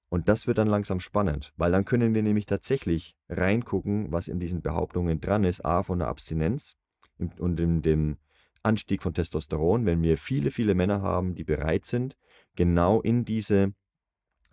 Und 0.09 0.29
das 0.29 0.45
wird 0.45 0.59
dann 0.59 0.67
langsam 0.67 0.99
spannend, 0.99 1.53
weil 1.57 1.71
dann 1.71 1.85
können 1.85 2.13
wir 2.13 2.21
nämlich 2.21 2.45
tatsächlich 2.45 3.15
reingucken, 3.29 4.11
was 4.11 4.27
in 4.27 4.39
diesen 4.39 4.61
Behauptungen 4.61 5.19
dran 5.19 5.43
ist, 5.43 5.65
a 5.65 5.81
von 5.81 5.99
der 5.99 6.07
Abstinenz 6.07 6.75
und 7.17 7.59
in 7.59 7.81
dem 7.81 8.17
Anstieg 8.61 9.01
von 9.01 9.13
Testosteron, 9.13 9.85
wenn 9.85 10.01
wir 10.01 10.17
viele, 10.17 10.51
viele 10.51 10.75
Männer 10.75 11.01
haben, 11.01 11.35
die 11.35 11.43
bereit 11.43 11.85
sind, 11.85 12.15
genau 12.55 13.01
in 13.01 13.25
diese, 13.25 13.73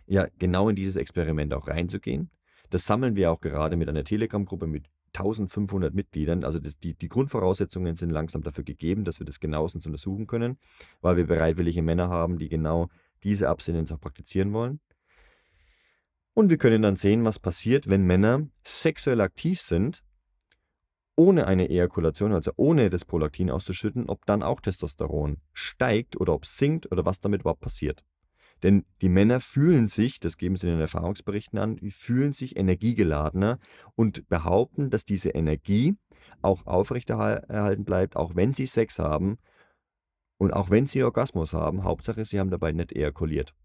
ja, 0.05 0.27
genau 0.37 0.69
in 0.69 0.75
dieses 0.75 0.95
Experiment 0.95 1.53
auch 1.53 1.67
reinzugehen. 1.67 2.31
Das 2.71 2.85
sammeln 2.85 3.15
wir 3.15 3.31
auch 3.31 3.39
gerade 3.39 3.75
mit 3.77 3.87
einer 3.87 4.03
Telegram-Gruppe 4.03 4.67
mit 4.67 4.87
1500 5.21 5.93
Mitgliedern. 5.93 6.43
Also 6.43 6.59
das, 6.59 6.77
die, 6.77 6.93
die 6.93 7.09
Grundvoraussetzungen 7.09 7.95
sind 7.95 8.09
langsam 8.09 8.43
dafür 8.43 8.63
gegeben, 8.63 9.05
dass 9.05 9.19
wir 9.19 9.25
das 9.25 9.39
genauestens 9.39 9.85
untersuchen 9.85 10.27
können, 10.27 10.57
weil 11.01 11.17
wir 11.17 11.25
bereitwillige 11.25 11.81
Männer 11.81 12.09
haben, 12.09 12.37
die 12.37 12.49
genau 12.49 12.89
diese 13.23 13.49
Abstinenz 13.49 13.91
auch 13.91 13.99
praktizieren 13.99 14.53
wollen. 14.53 14.79
Und 16.33 16.49
wir 16.49 16.57
können 16.57 16.81
dann 16.81 16.95
sehen, 16.95 17.25
was 17.25 17.39
passiert, 17.39 17.89
wenn 17.89 18.05
Männer 18.05 18.47
sexuell 18.63 19.21
aktiv 19.21 19.59
sind, 19.61 20.03
ohne 21.15 21.45
eine 21.45 21.69
Ejakulation, 21.69 22.33
also 22.33 22.51
ohne 22.55 22.89
das 22.89 23.05
Prolaktin 23.05 23.51
auszuschütten, 23.51 24.09
ob 24.09 24.25
dann 24.25 24.41
auch 24.41 24.61
Testosteron 24.61 25.37
steigt 25.53 26.19
oder 26.19 26.33
ob 26.33 26.43
es 26.43 26.57
sinkt 26.57 26.91
oder 26.91 27.05
was 27.05 27.19
damit 27.19 27.41
überhaupt 27.41 27.61
passiert. 27.61 28.03
Denn 28.63 28.85
die 29.01 29.09
Männer 29.09 29.39
fühlen 29.39 29.87
sich, 29.87 30.19
das 30.19 30.37
geben 30.37 30.55
sie 30.55 30.67
in 30.67 30.73
den 30.73 30.81
Erfahrungsberichten 30.81 31.57
an, 31.57 31.79
fühlen 31.89 32.33
sich 32.33 32.55
energiegeladener 32.55 33.59
und 33.95 34.27
behaupten, 34.29 34.89
dass 34.89 35.03
diese 35.03 35.29
Energie 35.29 35.95
auch 36.41 36.65
aufrechterhalten 36.65 37.85
bleibt, 37.85 38.15
auch 38.15 38.35
wenn 38.35 38.53
sie 38.53 38.65
Sex 38.65 38.99
haben 38.99 39.37
und 40.37 40.51
auch 40.53 40.69
wenn 40.69 40.87
sie 40.87 41.03
Orgasmus 41.03 41.53
haben. 41.53 41.83
Hauptsache, 41.83 42.25
sie 42.25 42.39
haben 42.39 42.51
dabei 42.51 42.71
nicht 42.71 42.93
ejakuliert. 42.93 43.55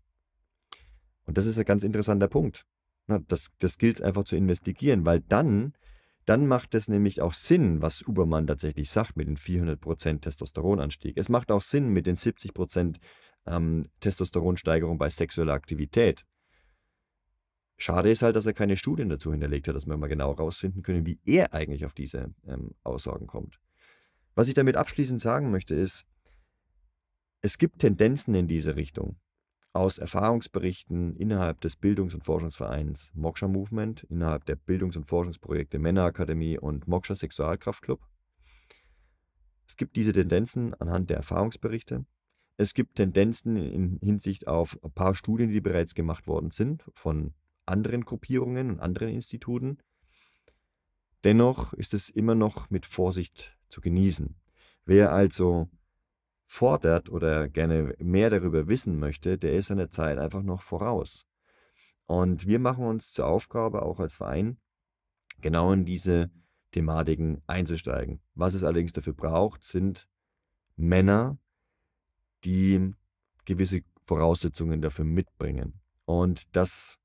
Und 1.25 1.37
das 1.37 1.47
ist 1.47 1.59
ein 1.59 1.65
ganz 1.65 1.83
interessanter 1.83 2.29
Punkt. 2.29 2.65
Das, 3.07 3.51
das 3.59 3.79
gilt 3.79 3.97
es 3.97 4.03
einfach 4.03 4.25
zu 4.25 4.37
investigieren, 4.37 5.05
weil 5.05 5.21
dann, 5.21 5.75
dann 6.25 6.47
macht 6.47 6.75
es 6.75 6.89
nämlich 6.89 7.21
auch 7.21 7.35
Sinn, 7.35 7.83
was 7.83 8.03
Ubermann 8.03 8.47
tatsächlich 8.47 8.91
sagt 8.91 9.17
mit 9.17 9.29
den 9.29 9.37
400% 9.37 10.21
Testosteronanstieg. 10.21 11.17
Es 11.17 11.29
macht 11.29 11.53
auch 11.53 11.63
Sinn 11.63 11.91
mit 11.91 12.07
den 12.07 12.17
70% 12.17 12.97
ähm, 13.47 13.91
Testosteronsteigerung 14.01 14.99
bei 14.99 15.09
sexueller 15.09 15.53
Aktivität. 15.53 16.25
Schade 17.79 18.11
ist 18.11 18.23
halt, 18.23 18.37
dass 18.37 18.47
er 18.47 18.55
keine 18.55 18.77
Studien 18.77 19.09
dazu 19.09 19.33
hinterlegt 19.33 19.69
hat, 19.69 19.77
dass 19.77 19.87
wir 19.87 19.97
mal 19.97 20.07
genau 20.07 20.35
herausfinden 20.35 20.83
können, 20.83 21.05
wie 21.05 21.21
er 21.25 21.53
eigentlich 21.53 21.85
auf 21.85 21.93
diese 21.93 22.35
ähm, 22.47 22.71
Aussagen 22.83 23.27
kommt. 23.27 23.61
Was 24.35 24.49
ich 24.49 24.55
damit 24.55 24.77
abschließend 24.77 25.21
sagen 25.21 25.51
möchte, 25.51 25.75
ist, 25.75 26.07
es 27.43 27.59
gibt 27.59 27.81
Tendenzen 27.81 28.35
in 28.35 28.49
diese 28.49 28.77
Richtung. 28.77 29.21
Aus 29.73 29.99
Erfahrungsberichten 29.99 31.17
innerhalb 31.17 31.61
des 31.61 31.77
Bildungs- 31.77 32.15
und 32.15 32.25
Forschungsvereins 32.25 33.13
Moksha 33.15 33.47
Movement, 33.47 34.05
innerhalb 34.05 34.47
der 34.47 34.57
Bildungs- 34.57 34.97
und 34.97 35.05
Forschungsprojekte 35.05 35.79
Männerakademie 35.79 36.59
und 36.59 36.89
Moksha 36.89 37.15
Sexualkraftclub 37.15 38.01
Es 39.67 39.77
gibt 39.77 39.97
diese 39.97 40.15
Tendenzen 40.15 40.73
anhand 40.75 41.11
der 41.11 41.19
Erfahrungsberichte. 41.19 42.07
Es 42.57 42.73
gibt 42.73 42.97
Tendenzen 42.97 43.57
in 43.57 43.99
Hinsicht 44.03 44.47
auf 44.47 44.79
ein 44.83 44.93
paar 44.93 45.15
Studien, 45.15 45.51
die 45.51 45.61
bereits 45.61 45.95
gemacht 45.95 46.27
worden 46.27 46.51
sind 46.51 46.85
von 46.95 47.35
anderen 47.67 48.05
Gruppierungen 48.05 48.71
und 48.71 48.81
anderen 48.81 49.09
Instituten. 49.09 49.79
Dennoch 51.25 51.73
ist 51.75 51.93
es 51.93 52.09
immer 52.09 52.35
noch 52.35 52.71
mit 52.71 52.87
Vorsicht 52.87 53.59
zu 53.69 53.81
genießen. 53.81 54.37
Wer 54.85 55.13
also 55.13 55.69
fordert 56.45 57.11
oder 57.11 57.49
gerne 57.49 57.95
mehr 57.99 58.31
darüber 58.31 58.69
wissen 58.69 58.99
möchte, 58.99 59.37
der 59.37 59.53
ist 59.55 59.67
seiner 59.67 59.91
Zeit 59.91 60.19
einfach 60.19 60.43
noch 60.43 60.63
voraus. 60.63 61.27
Und 62.07 62.47
wir 62.47 62.61
machen 62.61 62.87
uns 62.87 63.11
zur 63.11 63.27
Aufgabe, 63.27 63.83
auch 63.83 63.99
als 63.99 64.15
Verein, 64.15 64.59
genau 65.41 65.73
in 65.73 65.85
diese 65.85 66.31
Thematiken 66.71 67.43
einzusteigen. 67.49 68.21
Was 68.35 68.55
es 68.55 68.63
allerdings 68.63 68.93
dafür 68.93 69.15
braucht, 69.15 69.65
sind 69.65 70.09
Männer, 70.77 71.39
die 72.45 72.93
gewisse 73.45 73.83
Voraussetzungen 74.03 74.83
dafür 74.83 75.05
mitbringen. 75.05 75.81
Und 76.05 76.55
das, 76.55 76.99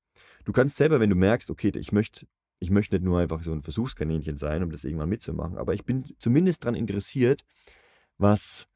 du 0.46 0.52
kannst 0.52 0.78
selber, 0.78 1.00
wenn 1.00 1.10
du 1.10 1.16
merkst, 1.16 1.50
okay, 1.50 1.72
ich 1.76 1.92
möchte, 1.92 2.28
ich 2.60 2.70
möchte 2.70 2.96
nicht 2.96 3.04
nur 3.04 3.20
einfach 3.20 3.44
so 3.44 3.52
ein 3.52 3.64
Versuchskaninchen 3.64 4.38
sein, 4.38 4.64
um 4.64 4.72
das 4.72 4.84
irgendwann 4.84 5.10
mitzumachen, 5.10 5.58
aber 5.58 5.74
ich 5.74 5.84
bin 5.86 6.06
zumindest 6.20 6.64
daran 6.64 6.76
interessiert, 6.76 7.44
was, 8.18 8.68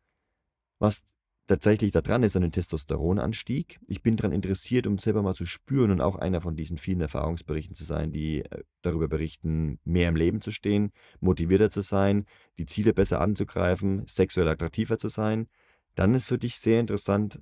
was 0.79 1.03
tatsächlich 1.47 1.91
da 1.91 2.01
dran 2.01 2.23
ist, 2.23 2.35
an 2.35 2.41
den 2.41 2.51
Testosteronanstieg. 2.51 3.79
Ich 3.87 4.01
bin 4.01 4.17
daran 4.17 4.31
interessiert, 4.31 4.87
um 4.87 4.97
selber 4.97 5.21
mal 5.21 5.35
zu 5.35 5.45
spüren 5.45 5.91
und 5.91 6.01
auch 6.01 6.15
einer 6.15 6.41
von 6.41 6.55
diesen 6.55 6.77
vielen 6.77 7.01
Erfahrungsberichten 7.01 7.75
zu 7.75 7.83
sein, 7.83 8.11
die 8.11 8.41
äh, 8.41 8.63
darüber 8.81 9.07
berichten, 9.07 9.79
mehr 9.83 10.09
im 10.09 10.15
Leben 10.15 10.41
zu 10.41 10.51
stehen, 10.51 10.91
motivierter 11.19 11.69
zu 11.69 11.81
sein, 11.81 12.25
die 12.57 12.65
Ziele 12.65 12.93
besser 12.93 13.21
anzugreifen, 13.21 14.07
sexuell 14.07 14.47
attraktiver 14.47 14.97
zu 14.97 15.07
sein. 15.07 15.47
Dann 15.95 16.13
ist 16.13 16.25
für 16.25 16.37
dich 16.37 16.59
sehr 16.59 16.79
interessant, 16.79 17.41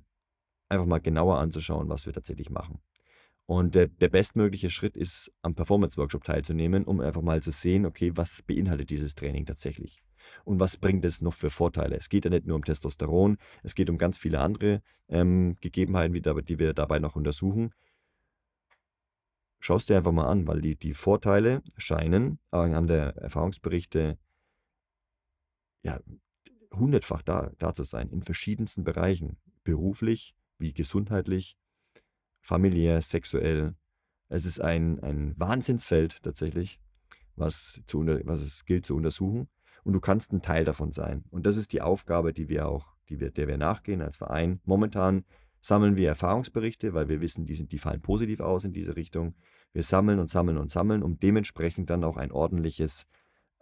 einfach 0.68 0.86
mal 0.86 1.00
genauer 1.00 1.38
anzuschauen, 1.38 1.88
was 1.88 2.06
wir 2.06 2.12
tatsächlich 2.12 2.50
machen. 2.50 2.80
Und 3.46 3.74
der, 3.74 3.88
der 3.88 4.08
bestmögliche 4.08 4.70
Schritt 4.70 4.96
ist, 4.96 5.30
am 5.42 5.54
Performance-Workshop 5.54 6.24
teilzunehmen, 6.24 6.84
um 6.84 7.00
einfach 7.00 7.20
mal 7.20 7.42
zu 7.42 7.50
sehen, 7.50 7.84
okay, 7.84 8.12
was 8.14 8.42
beinhaltet 8.42 8.88
dieses 8.88 9.14
Training 9.14 9.44
tatsächlich 9.44 10.02
und 10.44 10.60
was 10.60 10.78
bringt 10.78 11.04
es 11.04 11.20
noch 11.20 11.34
für 11.34 11.50
Vorteile. 11.50 11.96
Es 11.96 12.08
geht 12.08 12.24
ja 12.24 12.30
nicht 12.30 12.46
nur 12.46 12.56
um 12.56 12.64
Testosteron, 12.64 13.36
es 13.62 13.74
geht 13.74 13.90
um 13.90 13.98
ganz 13.98 14.16
viele 14.16 14.40
andere 14.40 14.82
ähm, 15.08 15.56
Gegebenheiten, 15.60 16.14
die 16.14 16.58
wir 16.58 16.72
dabei 16.72 16.98
noch 16.98 17.16
untersuchen. 17.16 17.74
Schau 19.60 19.76
es 19.76 19.86
dir 19.86 19.96
einfach 19.96 20.12
mal 20.12 20.28
an, 20.28 20.46
weil 20.46 20.60
die, 20.60 20.76
die 20.76 20.94
Vorteile 20.94 21.62
scheinen 21.76 22.38
an 22.50 22.86
der 22.86 23.16
Erfahrungsberichte 23.16 24.18
ja, 25.82 26.00
hundertfach 26.76 27.22
da, 27.22 27.52
da 27.58 27.72
zu 27.74 27.84
sein, 27.84 28.08
in 28.10 28.22
verschiedensten 28.22 28.84
Bereichen, 28.84 29.36
beruflich 29.62 30.34
wie 30.58 30.72
gesundheitlich, 30.72 31.56
familiär, 32.40 33.00
sexuell. 33.02 33.74
Es 34.28 34.44
ist 34.46 34.60
ein, 34.60 35.00
ein 35.00 35.34
Wahnsinnsfeld 35.38 36.22
tatsächlich, 36.22 36.80
was, 37.36 37.80
zu, 37.86 38.06
was 38.24 38.40
es 38.40 38.64
gilt 38.64 38.86
zu 38.86 38.94
untersuchen 38.96 39.48
und 39.84 39.92
du 39.92 40.00
kannst 40.00 40.32
ein 40.32 40.42
Teil 40.42 40.64
davon 40.64 40.92
sein. 40.92 41.24
Und 41.30 41.46
das 41.46 41.56
ist 41.56 41.72
die 41.72 41.82
Aufgabe, 41.82 42.32
die 42.32 42.48
wir 42.48 42.66
auch, 42.66 42.94
die 43.08 43.20
wir, 43.20 43.30
der 43.30 43.46
wir 43.46 43.58
nachgehen 43.58 44.02
als 44.02 44.16
Verein. 44.16 44.60
Momentan 44.64 45.24
sammeln 45.60 45.96
wir 45.96 46.08
Erfahrungsberichte, 46.08 46.94
weil 46.94 47.08
wir 47.08 47.20
wissen, 47.20 47.46
die, 47.46 47.54
sind, 47.54 47.72
die 47.72 47.78
fallen 47.78 48.00
positiv 48.00 48.40
aus 48.40 48.64
in 48.64 48.72
diese 48.72 48.96
Richtung. 48.96 49.34
Wir 49.72 49.82
sammeln 49.82 50.18
und 50.18 50.28
sammeln 50.28 50.58
und 50.58 50.70
sammeln, 50.70 51.02
um 51.02 51.18
dementsprechend 51.18 51.90
dann 51.90 52.04
auch 52.04 52.16
ein 52.16 52.32
ordentliches 52.32 53.06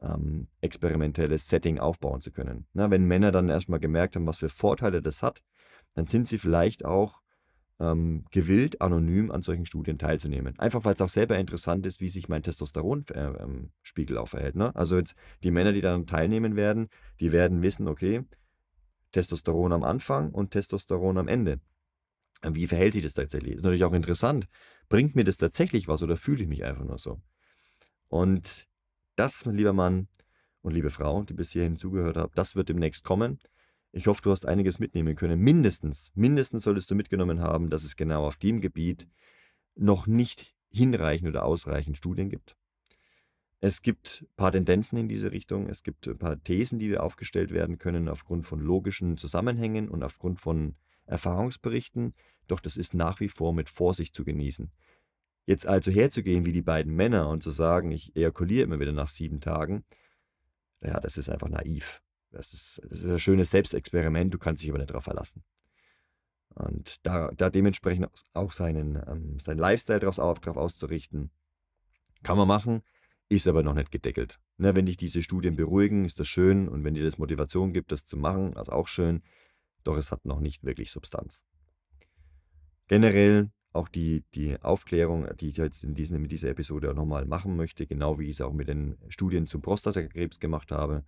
ähm, 0.03 0.49
experimentelles 0.61 1.49
Setting 1.49 1.79
aufbauen 1.79 2.21
zu 2.21 2.33
können. 2.33 2.67
Na, 2.73 2.91
wenn 2.91 3.05
Männer 3.05 3.33
dann 3.33 3.49
erstmal 3.49 3.81
gemerkt 3.81 4.17
haben, 4.17 4.27
was 4.27 4.38
für 4.38 4.49
Vorteile 4.49 5.03
das 5.03 5.23
hat, 5.23 5.43
dann 5.95 6.07
sind 6.07 6.29
sie 6.29 6.38
vielleicht 6.38 6.85
auch 6.85 7.21
ähm, 7.81 8.25
gewillt, 8.31 8.81
anonym 8.81 9.31
an 9.31 9.43
solchen 9.43 9.67
Studien 9.67 9.99
teilzunehmen. 9.99 10.59
Einfach 10.59 10.85
weil 10.85 10.95
es 10.95 11.01
auch 11.01 11.09
selber 11.09 11.38
interessant 11.38 11.87
ist, 11.87 12.01
wie 12.01 12.09
sich 12.09 12.29
mein 12.29 12.43
Testosteronspiegel 12.43 14.17
äh, 14.17 14.19
ähm, 14.19 14.19
auch 14.19 14.29
verhält. 14.29 14.57
Ne? 14.57 14.75
Also 14.75 14.97
jetzt 14.97 15.15
die 15.43 15.51
Männer, 15.51 15.73
die 15.73 15.81
dann 15.81 16.07
teilnehmen 16.07 16.57
werden, 16.57 16.88
die 17.21 17.33
werden 17.33 17.62
wissen, 17.62 17.88
okay, 17.88 18.25
Testosteron 19.12 19.73
am 19.73 19.85
Anfang 19.85 20.31
und 20.31 20.53
Testosteron 20.53 21.19
am 21.19 21.29
Ende. 21.29 21.61
Wie 22.45 22.67
verhält 22.67 22.95
sich 22.95 23.03
das 23.03 23.15
tatsächlich? 23.15 23.55
Ist 23.55 23.62
natürlich 23.62 23.85
auch 23.85 23.93
interessant. 23.93 24.49
Bringt 24.88 25.15
mir 25.15 25.25
das 25.25 25.37
tatsächlich 25.37 25.87
was 25.87 26.03
oder 26.03 26.17
fühle 26.17 26.43
ich 26.43 26.49
mich 26.49 26.65
einfach 26.65 26.85
nur 26.85 26.99
so? 26.99 27.21
Und 28.09 28.69
das, 29.16 29.44
lieber 29.44 29.72
Mann 29.72 30.09
und 30.62 30.72
liebe 30.72 30.90
Frau, 30.90 31.22
die 31.22 31.35
bis 31.35 31.51
hierhin 31.51 31.77
zugehört 31.77 32.16
habt, 32.16 32.37
das 32.38 32.57
wird 32.57 32.68
demnächst 32.68 33.05
kommen. 33.05 33.38
Ich 33.92 34.07
hoffe, 34.07 34.22
du 34.22 34.31
hast 34.31 34.46
einiges 34.46 34.79
mitnehmen 34.79 35.16
können. 35.16 35.38
Mindestens, 35.40 36.12
mindestens 36.14 36.62
solltest 36.62 36.90
du 36.90 36.94
mitgenommen 36.94 37.40
haben, 37.40 37.68
dass 37.68 37.85
es 37.85 37.96
genau 37.96 38.27
auf 38.27 38.38
dem 38.38 38.61
Gebiet 38.61 39.07
noch 39.75 40.07
nicht 40.07 40.55
hinreichend 40.70 41.29
oder 41.29 41.44
ausreichend 41.44 41.98
Studien 41.98 42.31
gibt. 42.31 42.57
Es 43.61 43.83
gibt 43.83 44.22
ein 44.22 44.37
paar 44.37 44.51
Tendenzen 44.53 44.98
in 44.98 45.09
diese 45.09 45.31
Richtung. 45.31 45.68
Es 45.68 45.83
gibt 45.83 46.09
ein 46.09 46.18
paar 46.18 46.42
Thesen, 46.42 46.79
die 46.79 46.98
aufgestellt 46.98 47.53
werden 47.53 47.79
können 47.79 48.09
aufgrund 48.09 48.46
von 48.46 48.59
logischen 48.59 49.16
Zusammenhängen 49.18 49.88
und 49.88 50.03
aufgrund 50.03 50.40
von 50.40 50.75
Erfahrungsberichten. 51.07 52.14
Doch 52.48 52.61
das 52.61 52.77
ist 52.77 52.94
nach 52.94 53.20
wie 53.20 53.29
vor 53.29 53.53
mit 53.53 53.68
Vorsicht 53.68 54.14
zu 54.14 54.25
genießen. 54.25 54.72
Jetzt 55.44 55.66
also 55.66 55.90
herzugehen 55.90 56.46
wie 56.46 56.52
die 56.52 56.62
beiden 56.62 56.94
Männer 56.94 57.28
und 57.28 57.42
zu 57.42 57.50
sagen, 57.50 57.90
ich 57.90 58.14
ejakuliere 58.14 58.64
immer 58.64 58.81
wieder 58.81 58.92
nach 58.92 59.09
sieben 59.09 59.40
Tagen, 59.40 59.85
ja, 60.81 61.00
das 61.00 61.16
ist 61.16 61.28
einfach 61.28 61.48
naiv. 61.48 62.00
Das 62.31 62.52
ist, 62.52 62.81
das 62.88 63.02
ist 63.02 63.11
ein 63.11 63.18
schönes 63.18 63.50
Selbstexperiment, 63.50 64.33
du 64.33 64.38
kannst 64.38 64.62
dich 64.62 64.70
aber 64.70 64.78
nicht 64.78 64.90
darauf 64.90 65.05
verlassen. 65.05 65.44
Und 66.55 67.05
da, 67.07 67.31
da 67.37 67.50
dementsprechend 67.50 68.09
auch 68.35 68.52
seinen, 68.52 68.96
ähm, 69.07 69.38
seinen 69.38 69.59
Lifestyle 69.59 70.00
darauf, 70.00 70.16
darauf 70.16 70.57
auszurichten, 70.57 71.31
kann 72.22 72.38
man 72.38 72.48
machen, 72.48 72.83
ist 73.28 73.48
aber 73.48 73.62
noch 73.62 73.74
nicht 73.74 73.90
gedeckelt. 73.90 74.38
Ne, 74.59 74.74
wenn 74.74 74.87
dich 74.87 74.96
diese 74.96 75.22
Studien 75.22 75.57
beruhigen, 75.57 76.05
ist 76.05 76.20
das 76.20 76.28
schön 76.28 76.68
und 76.68 76.85
wenn 76.85 76.94
dir 76.94 77.05
das 77.05 77.18
Motivation 77.18 77.72
gibt, 77.72 77.90
das 77.90 78.05
zu 78.05 78.16
machen, 78.16 78.57
also 78.57 78.72
auch 78.72 78.88
schön, 78.88 79.22
doch 79.83 79.96
es 79.96 80.12
hat 80.12 80.24
noch 80.24 80.40
nicht 80.40 80.62
wirklich 80.62 80.90
Substanz. 80.90 81.42
Generell 82.88 83.50
auch 83.73 83.89
die, 83.89 84.25
die 84.35 84.61
Aufklärung, 84.61 85.27
die 85.39 85.49
ich 85.51 85.57
jetzt 85.57 85.85
in 85.85 85.95
diesen, 85.95 86.21
mit 86.21 86.31
dieser 86.31 86.51
Episode 86.51 86.95
nochmal 86.95 87.25
machen 87.25 87.57
möchte, 87.57 87.87
genau 87.87 88.19
wie 88.19 88.25
ich 88.25 88.37
es 88.37 88.41
auch 88.41 88.53
mit 88.53 88.69
den 88.69 88.99
Studien 89.09 89.47
zum 89.47 89.63
Prostatakrebs 89.63 90.41
gemacht 90.41 90.71
habe, 90.71 91.05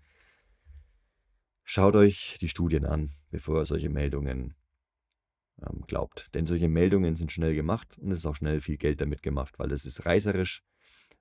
Schaut 1.67 1.97
euch 1.97 2.37
die 2.43 2.49
Studien 2.49 2.85
an, 2.85 3.13
bevor 3.31 3.63
ihr 3.63 3.67
solche 3.67 3.89
Meldungen 3.89 4.55
ähm, 5.67 5.83
glaubt. 5.87 6.29
Denn 6.35 6.47
solche 6.47 6.69
Meldungen 6.69 7.17
sind 7.17 7.33
schnell 7.33 7.55
gemacht 7.55 7.99
und 7.99 8.13
es 8.13 8.19
ist 8.19 8.27
auch 8.27 8.37
schnell 8.37 8.61
viel 8.61 8.77
Geld 8.77 9.01
damit 9.01 9.23
gemacht, 9.23 9.59
weil 9.59 9.73
es 9.73 9.87
ist 9.87 10.05
reißerisch. 10.05 10.63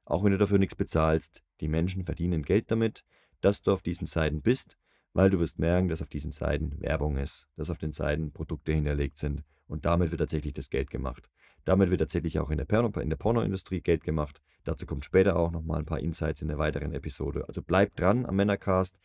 Auch 0.04 0.24
wenn 0.24 0.34
du 0.34 0.38
dafür 0.38 0.58
nichts 0.58 0.76
bezahlst, 0.76 1.42
die 1.62 1.70
Menschen 1.70 2.04
verdienen 2.04 2.44
Geld 2.44 2.70
damit, 2.72 3.06
dass 3.40 3.62
du 3.62 3.72
auf 3.72 3.82
diesen 3.82 4.06
Seiten 4.06 4.42
bist, 4.42 4.78
weil 5.14 5.30
du 5.30 5.40
wirst 5.40 5.60
merken, 5.60 5.88
dass 5.88 6.02
auf 6.02 6.10
diesen 6.10 6.34
Seiten 6.34 6.78
Werbung 6.82 7.16
ist, 7.16 7.48
dass 7.56 7.70
auf 7.70 7.78
den 7.78 7.94
Seiten 7.94 8.34
Produkte 8.34 8.74
hinterlegt 8.74 9.18
sind 9.18 9.46
und 9.68 9.86
damit 9.86 10.12
wird 10.12 10.20
tatsächlich 10.20 10.54
das 10.54 10.70
Geld 10.70 10.90
gemacht. 10.90 11.30
Damit 11.66 11.90
wird 11.90 12.02
tatsächlich 12.02 12.40
auch 12.40 12.50
in 12.50 12.58
der, 12.58 12.66
Porno, 12.66 12.90
in 13.00 13.10
der 13.10 13.18
Pornoindustrie 13.18 13.82
Geld 13.82 14.04
gemacht. 14.04 14.42
Dazu 14.64 14.86
kommt 14.86 15.06
später 15.06 15.36
auch 15.36 15.52
nochmal 15.52 15.80
ein 15.80 15.86
paar 15.86 16.00
Insights 16.00 16.42
in 16.42 16.48
der 16.48 16.58
weiteren 16.58 16.94
Episode. 16.94 17.46
Also 17.48 17.62
bleib 17.62 17.96
dran 17.96 18.26
am 18.26 18.36
Männercast, 18.36 18.98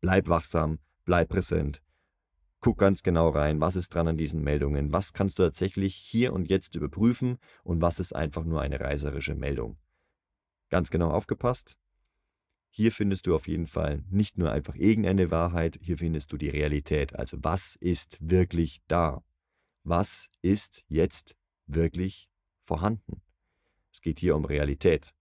bleib 0.00 0.28
wachsam, 0.28 0.78
bleib 1.04 1.28
präsent. 1.28 1.82
Guck 2.60 2.78
ganz 2.78 3.02
genau 3.02 3.28
rein, 3.28 3.60
was 3.60 3.76
ist 3.76 3.94
dran 3.94 4.08
an 4.08 4.16
diesen 4.16 4.42
Meldungen, 4.42 4.92
was 4.92 5.12
kannst 5.12 5.38
du 5.38 5.42
tatsächlich 5.42 5.94
hier 5.94 6.32
und 6.32 6.48
jetzt 6.48 6.74
überprüfen 6.74 7.38
und 7.64 7.80
was 7.80 8.00
ist 8.00 8.14
einfach 8.14 8.44
nur 8.44 8.60
eine 8.62 8.80
reißerische 8.80 9.34
Meldung. 9.34 9.76
Ganz 10.70 10.90
genau 10.90 11.10
aufgepasst. 11.10 11.76
Hier 12.70 12.92
findest 12.92 13.26
du 13.26 13.34
auf 13.34 13.46
jeden 13.46 13.66
Fall 13.66 14.04
nicht 14.10 14.36
nur 14.36 14.50
einfach 14.50 14.74
irgendeine 14.74 15.30
Wahrheit, 15.30 15.78
hier 15.80 15.98
findest 15.98 16.32
du 16.32 16.36
die 16.36 16.50
Realität. 16.50 17.14
Also 17.14 17.38
was 17.40 17.76
ist 17.76 18.18
wirklich 18.20 18.82
da? 18.88 19.22
Was 19.84 20.28
ist 20.42 20.82
jetzt 20.88 21.36
wirklich 21.66 22.28
vorhanden? 22.60 23.22
Es 23.92 24.00
geht 24.00 24.18
hier 24.18 24.36
um 24.36 24.44
Realität. 24.44 25.14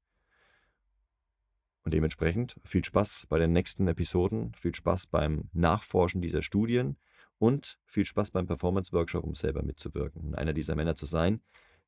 Und 1.84 1.94
dementsprechend 1.94 2.60
viel 2.64 2.84
Spaß 2.84 3.28
bei 3.30 3.38
den 3.38 3.54
nächsten 3.54 3.88
Episoden, 3.88 4.54
viel 4.56 4.74
Spaß 4.74 5.08
beim 5.08 5.50
Nachforschen 5.54 6.22
dieser 6.22 6.42
Studien 6.42 6.98
und 7.38 7.80
viel 7.86 8.06
Spaß 8.06 8.32
beim 8.32 8.48
Performance-Workshop, 8.48 9.24
um 9.24 9.36
selber 9.36 9.62
mitzuwirken 9.62 10.22
und 10.24 10.36
einer 10.36 10.54
dieser 10.54 10.76
Männer 10.76 10.96
zu 10.96 11.06
sein, 11.06 11.42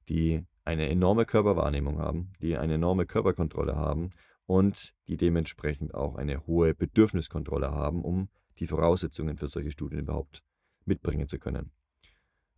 die 0.07 0.45
eine 0.65 0.87
enorme 0.89 1.25
Körperwahrnehmung 1.25 1.99
haben, 1.99 2.33
die 2.41 2.57
eine 2.57 2.75
enorme 2.75 3.05
Körperkontrolle 3.05 3.75
haben 3.75 4.11
und 4.45 4.93
die 5.07 5.17
dementsprechend 5.17 5.93
auch 5.93 6.15
eine 6.15 6.45
hohe 6.45 6.73
Bedürfniskontrolle 6.73 7.71
haben, 7.71 8.03
um 8.03 8.29
die 8.59 8.67
Voraussetzungen 8.67 9.37
für 9.37 9.47
solche 9.47 9.71
Studien 9.71 9.99
überhaupt 9.99 10.43
mitbringen 10.85 11.27
zu 11.27 11.39
können. 11.39 11.71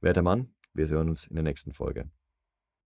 Werter 0.01 0.21
Mann, 0.21 0.53
wir 0.73 0.87
hören 0.87 1.09
uns 1.09 1.27
in 1.27 1.35
der 1.35 1.43
nächsten 1.43 1.73
Folge. 1.73 2.09